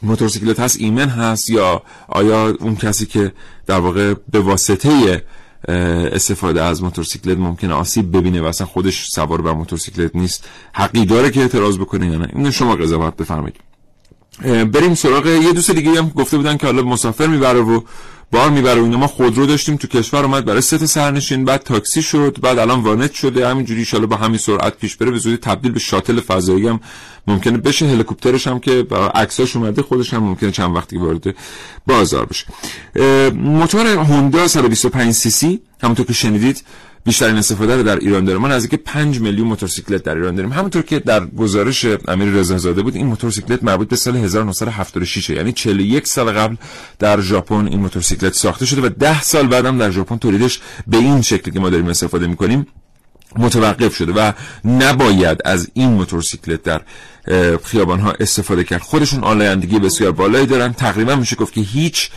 [0.04, 3.34] موتورسیکلت هست ایمن هست یا آیا اون کسی که
[3.68, 5.24] در واقع به واسطه
[5.68, 10.50] استفاده از موتورسیکلت ممکنه آسیب ببینه و اصلا خودش سوار بر موتورسیکلت نیست.
[10.74, 13.56] حقی داره که اعتراض بکنه یا نه؟ این شما قضاوت بفرمایید.
[14.72, 17.82] بریم سراغ یه دوست دیگه هم گفته بودن که حالا مسافر می‌بره و
[18.32, 22.38] بار می‌بره و ما خودرو داشتیم تو کشور اومد برای ست سرنشین بعد تاکسی شد
[22.42, 23.48] بعد الان وانت شده.
[23.48, 26.80] همینجوری ان با همین سرعت پیش بره به زودی تبدیل به شاتل فضایی هم
[27.28, 27.86] ممکنه بشه.
[27.86, 31.36] هلیکوپترش هم که عکساش اومده خودش هم ممکنه چند وقتی وارد
[31.88, 32.46] بازار بشه.
[33.32, 36.64] موتور هوندا 125 سی سی همونطور که شنیدید
[37.06, 40.52] بیشترین استفاده رو در ایران داره ما نزدیک 5 میلیون موتورسیکلت در ایران داریم.
[40.52, 46.08] همونطور که در گزارش امیر رضازاده بود این موتورسیکلت مربوط به سال 1976 یعنی 41
[46.08, 46.56] سال قبل
[47.00, 51.22] در ژاپن این موتورسیکلت ساخته شده و 10 سال بعدم در ژاپن تولیدش به این
[51.22, 52.68] شکلی که ما داریم استفاده می‌کنیم
[53.36, 54.32] متوقف شده و
[54.66, 56.82] نباید از این موتورسیکلت در
[57.64, 58.82] خیابان ها استفاده کرد.
[58.82, 60.74] خودشون آلایندگی بسیار بالایی دارن.
[60.74, 62.10] تقریبا میشه گفت که هیچ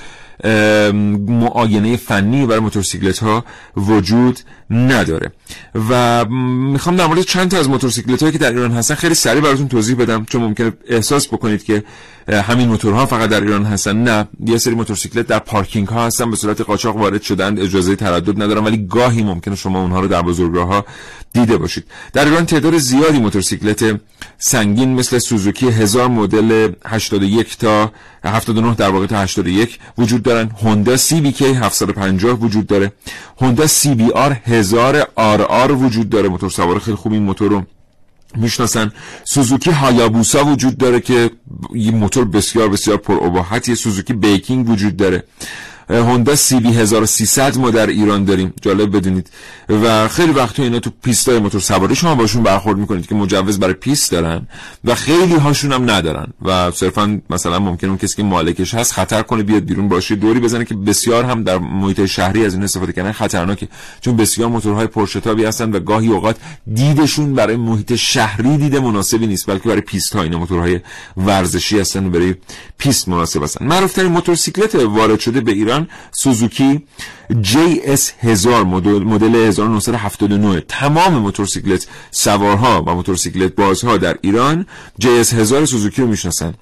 [1.28, 3.44] معاینه فنی برای موتورسیکلت ها
[3.76, 4.40] وجود
[4.70, 5.32] نداره.
[5.88, 9.40] و می‌خوام در مورد چند تا از موتورسیکلت هایی که در ایران هستن خیلی سریع
[9.40, 11.84] براتون توضیح بدم چون ممکنه احساس بکنید که
[12.28, 13.96] همین موتورها فقط در ایران هستن.
[13.96, 18.42] نه یه سری موتورسیکلت در پارکینگ ها هستن به صورت قاچاق وارد شدن اجازه تردد
[18.42, 20.84] ندارن ولی گاهی ممکنه شما اونها رو در بزرگراه ها
[21.32, 21.84] دیده باشید.
[22.12, 24.00] در ایران تعداد زیادی موتورسیکلت
[24.38, 27.92] سنگین مثل سوزوکی هزار مدل 81 تا
[28.24, 30.50] 79 در واقع تا 81 وجود دارن.
[30.62, 32.92] هوندا CB K 750 وجود داره.
[33.40, 36.28] هوندا CBR هزار RR وجود داره.
[36.28, 37.62] موتور سوار خیلی خوب این موتور رو
[38.36, 38.92] می‌شناسن.
[39.24, 41.30] سوزوکی هایابوسا وجود داره که
[41.74, 43.14] یه موتور بسیار بسیار پر
[43.74, 45.24] سوزوکی B-King وجود داره.
[45.88, 48.52] هوندا CB 1300 ما در ایران داریم.
[48.62, 49.30] جالب بدونید.
[49.68, 53.74] و خیلی وقت اینا تو پیستای موتور سواری شما باشون برخورد می‌کنید که مجوز برای
[53.74, 54.46] پیست دارن
[54.84, 56.26] و خیلی هاشون هم ندارن.
[56.42, 60.40] و صرفا مثلا ممکن اون کسی که مالکش هست خطر کنه بیاد بیرون باشه دوری
[60.40, 63.68] بزنه که بسیار هم در محیط شهری از این استفاده کردن خطرناکه.
[64.00, 66.36] چون بسیار موتورهای پرشتابی هستن و گاهی اوقات
[66.74, 70.80] دیدشون برای محیط شهری دید مناسبی نیست بلکه برای پیست ها اینا موتورهای
[71.16, 72.34] ورزشی هستن برای
[72.78, 73.66] پیست مناسب هستن.
[73.66, 75.73] معروف موتورسیکلت وارد شده به ایران
[76.12, 76.84] سوزوکی
[77.32, 84.66] JS 1000 مدل 1979 تمام موتورسیکلت سوارها و موتورسیکلت بازها در ایران
[85.02, 86.54] JS 1000 سوزوکی رو می‌شناسن.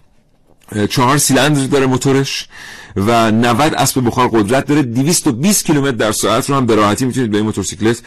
[0.91, 2.49] چهار سیلندر داره موتورش
[2.97, 4.83] و 90 اسب بخار قدرت داره.
[4.83, 8.03] 220 کیلومتر در ساعت رو هم به راحتی می‌تونید به این موتورسیکلت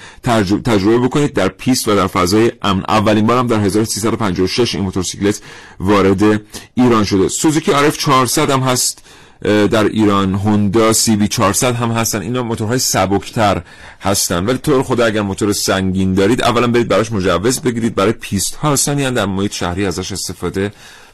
[0.63, 1.33] تجربه بکنید.
[1.33, 2.83] در پیست و در فضای امن.
[2.89, 5.41] اولین بار هم در 1356 این موتورسیکلت
[5.79, 6.41] وارد
[6.73, 7.27] ایران شده.
[7.27, 9.03] سوزوکی RF 400 هم هست.
[9.41, 12.21] در ایران هوندا CB 400 هم هستن.
[12.21, 13.61] اینا موتورهای سبکتر
[14.01, 14.45] هستن.
[14.45, 17.95] ولی طور خود اگر موتور سنگین دارید اولا برید براش مجوز بگیرید.
[17.95, 20.71] برای پیست ها هستن یعنی در محیط شهری ازش استفاده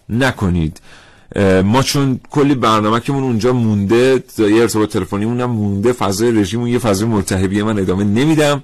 [0.10, 0.82] نکنید.
[1.64, 6.68] ما چون کلی برنامه که من اونجا مونده یه ارتباط تلفنی هم مونده فضای رژیمون
[6.68, 8.64] یه فضای ملتهبیه من ادامه نمیدم.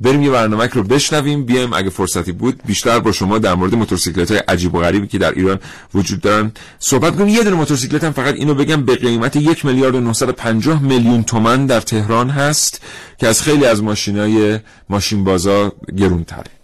[0.00, 1.44] بریم یه برنامه رو بشنویم.
[1.44, 5.18] بیایم اگه فرصتی بود بیشتر با شما در مورد موتورسیکلت های عجیب و غریبی که
[5.18, 5.58] در ایران
[5.94, 7.28] وجود دارن صحبت کنیم.
[7.28, 11.66] یه دونه موتورسیکلت هم فقط اینو بگم به قیمت یک میلیارد و 950 میلیون تومن
[11.66, 12.80] در تهران هست
[13.18, 16.56] که از خیلی از ماشینای ماشین بازا گرون تره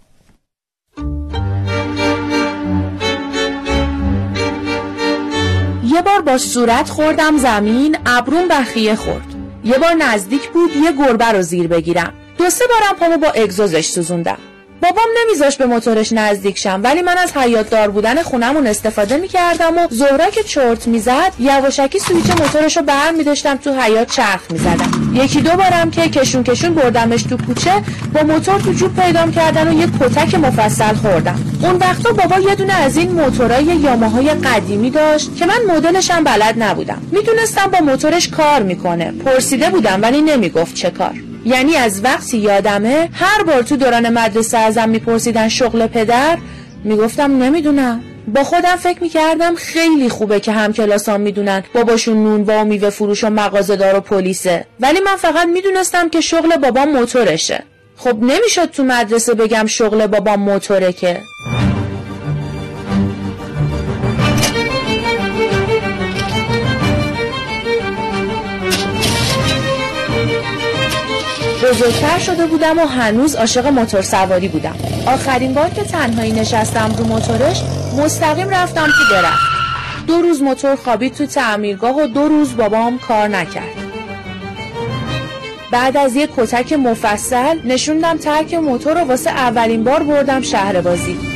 [5.93, 9.35] یه بار با صورت خوردم زمین ابروم بخیه خورد.
[9.63, 12.13] یه بار نزدیک بود یه گربه رو زیر بگیرم.
[12.37, 14.37] دو سه بارم پامو با اگزوزش سوزوندم.
[14.81, 19.77] بابام نمیذاش به موتورش نزدیک شم ولی من از حیات دار بودن خونمون استفاده می‌کردم
[19.77, 25.11] و زهرا که چرت می‌زد یواشکی سویچ موتورش رو بر میداشتم تو حیات چرخ می‌زدم.
[25.13, 27.71] یکی دو بارم که کشون کشون بردمش تو کوچه
[28.13, 31.39] با موتور تو جوب پیدام کردن و یه کتک مفصل خوردم.
[31.61, 36.55] اون وقتا بابا یه دونه از این موتورای یاماهای قدیمی داشت که من مدلشم بلد
[36.57, 37.01] نبودم.
[37.11, 39.11] می‌دونستم با موتورش کار می‌کنه.
[39.11, 41.13] پرسیده بودم ولی نمی‌گفت چه کار.
[41.45, 46.37] یعنی از وقتی یادمه هر بار تو دوران مدرسه ازم میپرسیدن شغل پدر
[46.83, 48.03] می‌گفتم نمی‌دونم.
[48.27, 53.23] با خودم فکر می‌کردم خیلی خوبه که هم کلاسام می‌دونن باباشون نون و میوه فروش
[53.23, 54.65] و مغازه دار و پلیسه.
[54.79, 57.63] ولی من فقط می‌دونستم که شغل بابام موتورشه.
[57.97, 61.21] خب نمی‌شد تو مدرسه بگم شغل بابام موتوره که.
[71.63, 74.75] بزرگتر شده بودم و هنوز عاشق موتور سواری بودم.
[75.07, 77.63] آخرین بار که تنهایی نشستم رو موتورش
[77.97, 79.53] مستقیم رفتم تو درخت.
[80.07, 83.73] دو روز موتور خوابید تو تعمیرگاه و دو روز بابام کار نکرد.
[85.71, 91.32] بعد از یک کتک مفصل نشوندم ترک موتور رو واسه اولین بار بردم شهر بازی.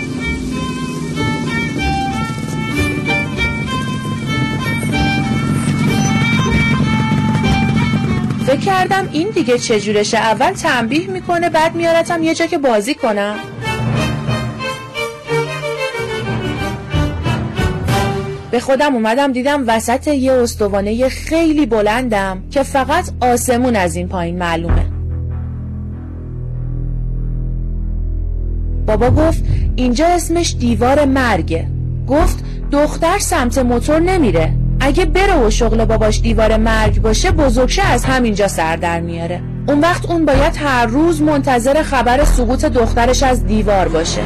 [8.68, 9.10] کردم.
[9.12, 13.36] این دیگه چجورشه اول تنبیه می‌کنه بعد میارتم یه جا که بازی کنم.
[18.52, 24.38] به خودم اومدم دیدم وسط یه استوانه خیلی بلندم که فقط آسمون از این پایین
[24.38, 24.86] معلومه.
[28.88, 29.44] بابا گفت
[29.76, 31.68] اینجا اسمش دیوار مرگه.
[32.08, 34.54] گفت دختر سمت موتور نمیره.
[34.88, 39.42] اگه بره و شغل باباش دیوار مرگ باشه بزرگشه از همینجا سر در میاره.
[39.68, 44.22] اون وقت اون باید هر روز منتظر خبر سقوط دخترش از دیوار باشه.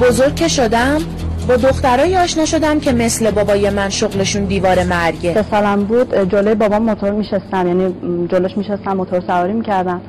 [0.00, 0.98] بزرگ که شدم
[1.48, 5.34] با دخترایی آشنا شدم که مثل بابای من شغلشون دیوار مرگه.
[5.34, 7.94] سه سالم بود جلوی بابام موتور میشستم یعنی
[8.28, 10.00] جلوش میشستم موتور سواری می‌کردم.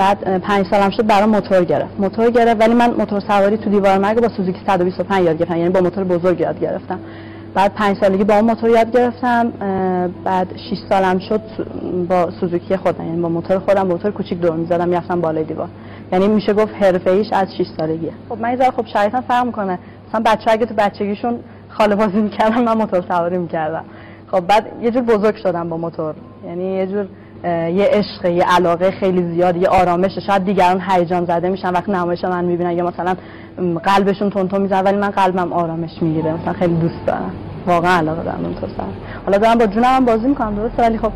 [0.00, 2.00] بعد پنج سالم شد برام موتور گرفت.
[2.00, 5.56] موتور گرفت ولی من موتور سواری تو دیوار مرگ با سوزوکی 125 یاد گرفتم.
[5.56, 6.98] یعنی با موتور بزرگ یاد گرفتم.
[7.54, 9.50] بعد پنج سالگی با موتور یاد گرفتم.
[10.24, 11.40] بعد 6 سالم شد
[12.08, 13.06] با سوزوکی خودم.
[13.06, 15.68] یعنی با موتور خودم موتور کوچیک دور می‌زدم می‌رفتم بالای دیوار.
[16.12, 18.12] یعنی میشه گفت حرفه ایش از 6 سالگیه.
[18.28, 19.78] خب من خب شرایطم فرق می‌کنه.
[20.08, 21.38] مثلا بچه اگه تو بچگیشون
[21.68, 23.84] خاله بازی می‌کردن من موتور سواری می‌کردم.
[24.30, 26.14] خب بعد یه جور بزرگ شدم با موتور.
[26.46, 27.06] یعنی یه جور
[27.44, 30.18] یه عشق یه علاقه خیلی زیاد یه آرامش.
[30.26, 33.16] شاید دیگران هیجان زده میشن وقتی نمایش من می‌بینن یا مثلا
[33.84, 36.32] قلبشون تون می‌زنه ولی من قلبم آرامش می‌گیره.
[36.32, 37.32] مثلا خیلی دوست دارم.
[37.66, 38.82] واقعا علاقه دارم اون سر.
[39.26, 41.12] حالا دارم با جونم هم بازی می‌کنم درسته؟ ولی خب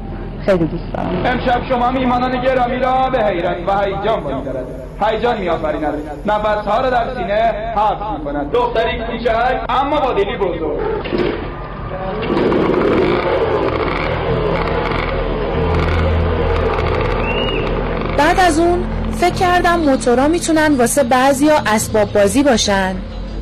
[0.46, 1.08] خیلی دوست دارم.
[1.24, 4.66] امشب شما میهمانان گرامی را به حیرت و هیجان میدارد
[5.00, 5.94] هیجان میآفریند.
[6.26, 8.52] نفسها را در سینه حبس می‌کند.
[8.52, 10.80] دختری کوچک اما با دلی بزرگ.
[18.18, 18.84] بعد از اون
[19.20, 22.96] فکر کردم موتورا می‌تونن واسه بعضیا اسباب بازی باشن.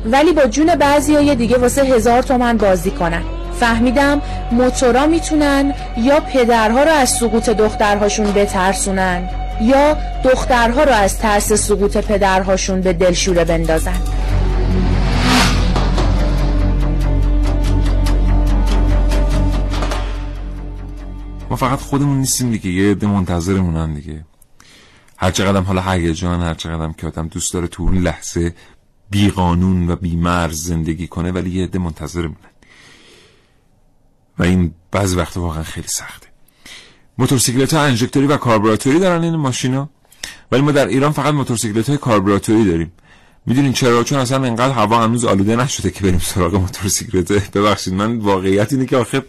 [0.05, 3.23] ولی با جون بعضیا دیگه واسه هزار تومن بازی کنن.
[3.59, 4.21] فهمیدم
[4.51, 9.29] موتورا می‌تونن یا پدرها رو از سقوط دخترهاشون بترسونن
[9.61, 13.97] یا دخترها رو از ترس سقوط پدرهاشون به دلشوره بندازن.
[21.49, 24.25] ما فقط خودمون نیستیم دیگه یه عده منتظرمونن دیگه.
[25.23, 28.55] هر چقدر حالا هیجان هر چقدر که آدم دوست داره تو اون لحظه
[29.09, 32.53] بی قانون و بی مرز زندگی کنه ولی یه عده منتظر مونن
[34.39, 36.27] و این بعض وقت واقعا خیلی سخته.
[37.17, 39.89] موتورسیکلت ها انژکتوری و کاربراتوری دارن این ماشینا
[40.51, 42.91] ولی ما در ایران فقط موتورسیکلت های کاربراتوری داریم.
[43.45, 47.51] می‌دونین چرا؟ چون اصلا انقدر هوا هنوز آلوده نشده که بریم سراغ موتورسیکلت.
[47.51, 49.21] ببخشید من واقعیت اینه که آخه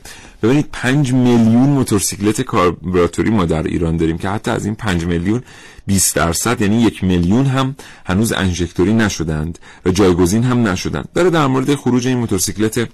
[0.42, 5.42] ببینید 5 میلیون موتورسیکلت کاربراتوری ما در ایران داریم که حتی از این 5 میلیون
[5.86, 11.08] 20 درصد یعنی یک میلیون هم هنوز انژکتوری نشدند و جایگزین هم نشدند.
[11.14, 12.88] داره در مورد خروج این موتورسیکلت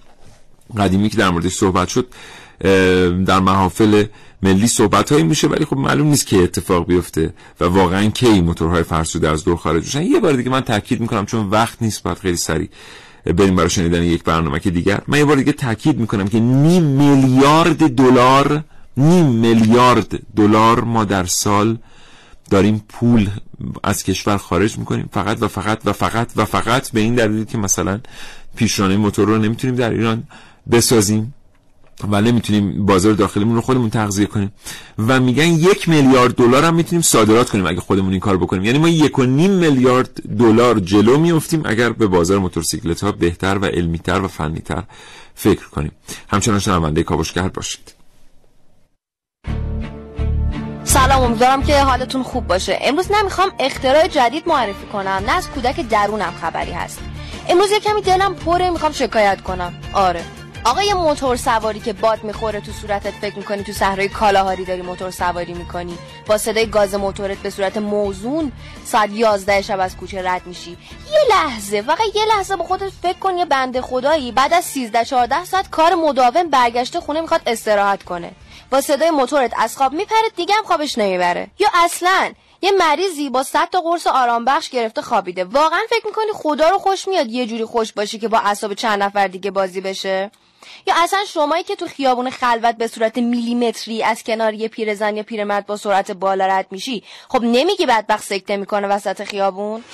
[0.76, 2.06] قدیمی که در موردش صحبت شد
[3.26, 4.04] در محافل
[4.42, 8.82] ملی صحبت هایی میشه ولی خب معلوم نیست که اتفاق بیفته و واقعا کی موتورهای
[8.82, 10.02] فرسوده از دور خارج بشن.
[10.02, 12.68] یه بار دیگه من تاکید می‌کنم چون وقت نیست باید خیلی سریع
[13.26, 15.00] بریم برای شنیدن یک برنامه که دیگر.
[15.08, 18.64] من یه بار دیگه تاکید می‌کنم که نیم میلیارد دلار
[18.96, 21.78] نیم میلیارد دلار ما در سال
[22.50, 23.28] داریم پول
[23.82, 25.08] از کشور خارج می‌کنیم.
[25.12, 28.00] فقط و فقط و فقط و فقط به این دلیل که مثلا
[28.56, 30.22] پیشرانه موتور رو نمی‌تونیم در ایران
[30.70, 31.34] بسازیم.
[32.10, 34.52] و نمی‌تونیم بازار داخلیمون رو خودمون تغذیه کنیم.
[34.98, 38.64] و میگن یک میلیارد دلار هم می‌تونیم صادرات کنیم اگه خودمون این کار بکنیم.
[38.64, 43.58] یعنی ما یک و نیم میلیارد دلار جلو میفتیم اگر به بازار موتورسیکلت ها بهتر
[43.58, 44.82] و علمیتر و فنیتر
[45.34, 45.92] فکر کنیم.
[46.28, 47.94] همچنان شنونده کاوشگر باشید.
[50.84, 52.78] سلام امیدوارم که حالتون خوب باشه.
[52.82, 55.22] امروز نمی‌خوام اختراع جدید معرفی کنم.
[55.26, 56.98] نه از کودک درونم خبری هست.
[57.48, 59.72] امروز یه کمی دلم پره می‌خوام شکایت کنم.
[59.94, 60.24] آره.
[60.64, 64.82] آقا یه موتور سواری که باد می‌خوره تو صورتت فکر می‌کنی تو صحرای کالاهاری داری
[64.82, 68.52] موتور سواری می‌کنی؟ با صدای گاز موتورت به صورت موزون
[68.84, 70.70] ساعت 11 شب از کوچه رد میشی.
[71.12, 74.32] یه لحظه فقط یه لحظه با خودت فکر کن یه بنده خدایی.
[74.32, 78.32] بعد از 13 14 ساعت کار مداوم برگشته خونه می‌خواد استراحت کنه.
[78.70, 81.46] با صدای موتورت از خواب میپره دیگه هم خوابش نمی‌بره.
[81.58, 82.32] یا اصلا
[82.62, 85.44] یه مریضی با صد تا قرص آرام بخش گرفته خوابیده.
[85.44, 89.02] واقعا فکر می‌کنی خدا رو خوش میاد یه جوری خوش باشی که با اعصاب چند
[89.02, 90.30] نفر دیگه بازی بشه؟
[90.86, 95.22] یا اصلا شمایی که تو خیابون خلوت به صورت میلیمتری از کنار یه پیرزن یا
[95.22, 99.84] پیرمرد با سرعت بالا رد میشی خب نمیگی بدبخت سکته می‌کنه وسط خیابون؟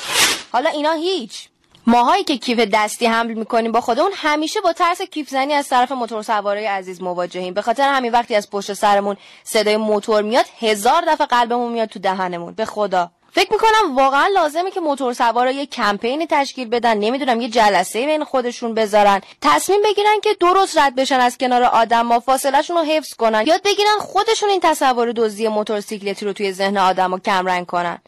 [0.52, 1.48] حالا اینا هیچ.
[1.86, 5.92] ماهایی که کیف دستی حمل می‌کنیم با خودمون همیشه با ترس کیف زنی از طرف
[5.92, 7.54] موتور سوارای عزیز مواجهیم.
[7.54, 11.98] به خاطر همین وقتی از پشت سرمون صدای موتور میاد هزار دفعه قلبمون میاد تو
[11.98, 12.54] دهنمون.
[12.54, 13.10] به خدا.
[13.37, 16.99] فکر می‌کنم واقعا لازمه که موتور سوارا یه کمپینی تشکیل بدن.
[16.99, 19.20] نمی‌دونم یه جلسه بین خودشون بذارن.
[19.43, 23.45] تصمیم بگیرن که درست رد بشن از کنار آدم ها فاصلهشون رو حفظ کنن.
[23.47, 27.99] یاد بگیرن خودشون این تصور دزدی موتورسیکلتی رو توی ذهن آدم رو کمرنگ کنن.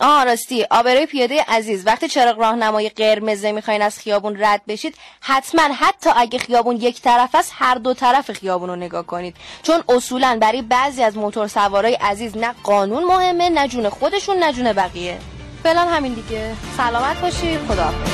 [0.00, 0.66] آه راستی.
[0.70, 6.38] آبروی پیاده عزیز وقتی چراغ راهنمای قرمزه می‌خواین از خیابون رد بشید حتما حتی اگه
[6.38, 9.36] خیابون یک طرف است هر دو طرف خیابون رو نگاه کنید.
[9.62, 14.52] چون اصولا برای بعضی از موتور سوارای عزیز نه قانون مهمه نه جون خودشون نه
[14.52, 15.18] جون بقیه.
[15.62, 16.54] فعلا همین دیگه.
[16.76, 17.60] سلامت باشید.
[17.68, 18.13] خداحافظ.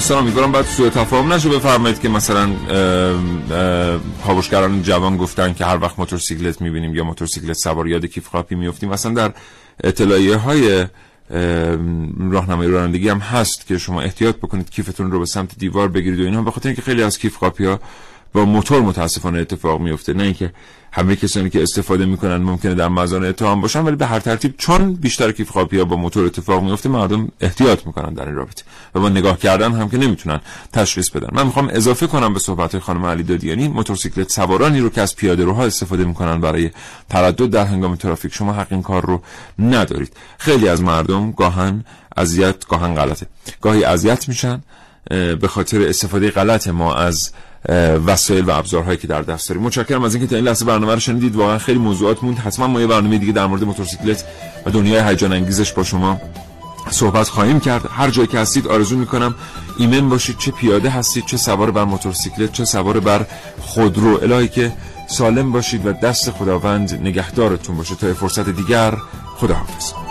[0.00, 1.48] دوستان امیدوارم بعد سوء تفاهم نشه.
[1.48, 2.50] بفرمایید که مثلا
[4.26, 8.88] کاوشگران جوان گفتن که هر وقت موتورسیکلت می‌بینیم یا موتورسیکلت سوار یاد کیف خاپی میفتیم
[8.88, 9.32] مثلا در
[9.84, 10.86] اطلاعیه های
[12.30, 16.24] راهنمای رانندگی هم هست که شما احتیاط بکنید کیفتون رو به سمت دیوار بگیرید و
[16.24, 17.80] اینا به خاطر اینکه خیلی از کیف خاپی ها
[18.32, 20.12] با موتور متاسفانه اتفاق میفته.
[20.12, 20.52] نه اینکه
[20.92, 24.94] همه کسانی که استفاده می‌کنن ممکنه در مزان اتهام باشن ولی به هر ترتیب چون
[24.94, 28.62] بیشتر کیف ها با موتور اتفاق میفته مردم احتیاط می‌کنن در این رابطه
[28.94, 30.40] و با نگاه کردن هم که نمی‌تونن
[30.72, 31.28] تشخیص بدن.
[31.32, 33.68] من می‌خوام اضافه کنم به صحبت خانم علی دادیانی.
[33.68, 36.70] موتورسیکلت سوارانی رو که از پیاده روها استفاده می‌کنن برای
[37.08, 38.34] تردد در هنگام ترافیک.
[38.34, 39.22] شما حق این کار رو
[39.58, 40.12] ندارید.
[40.38, 41.84] خیلی از مردم گاهن
[42.16, 43.26] اذیت گاهن غلطه.
[43.60, 44.62] گاهی اذیت میشن
[45.40, 47.32] به خاطر استفاده غلط ما از
[48.06, 49.62] وسایل و ابزارهایی که در دست داریم.
[49.62, 51.36] متشکرم از اینکه تا این لحظه برنامه رو شنیدید.
[51.36, 52.38] واقعا خیلی موضوعات موند.
[52.38, 54.24] حتما ما یه برنامه دیگه در مورد موتورسیکلت
[54.66, 56.20] و دنیای هیجان انگیزش با شما
[56.90, 57.82] صحبت خواهیم کرد.
[57.90, 59.34] هر جایی که هستید آرزو می‌کنم
[59.78, 60.38] ایمن باشید.
[60.38, 63.26] چه پیاده هستید چه سوار بر موتورسیکلت چه سوار بر
[63.60, 64.18] خودرو.
[64.22, 64.72] الهی که
[65.06, 67.94] سالم باشید و دست خداوند نگهدارتون باشه.
[67.94, 68.94] تا فرصت دیگر
[69.36, 70.09] خداحافظ.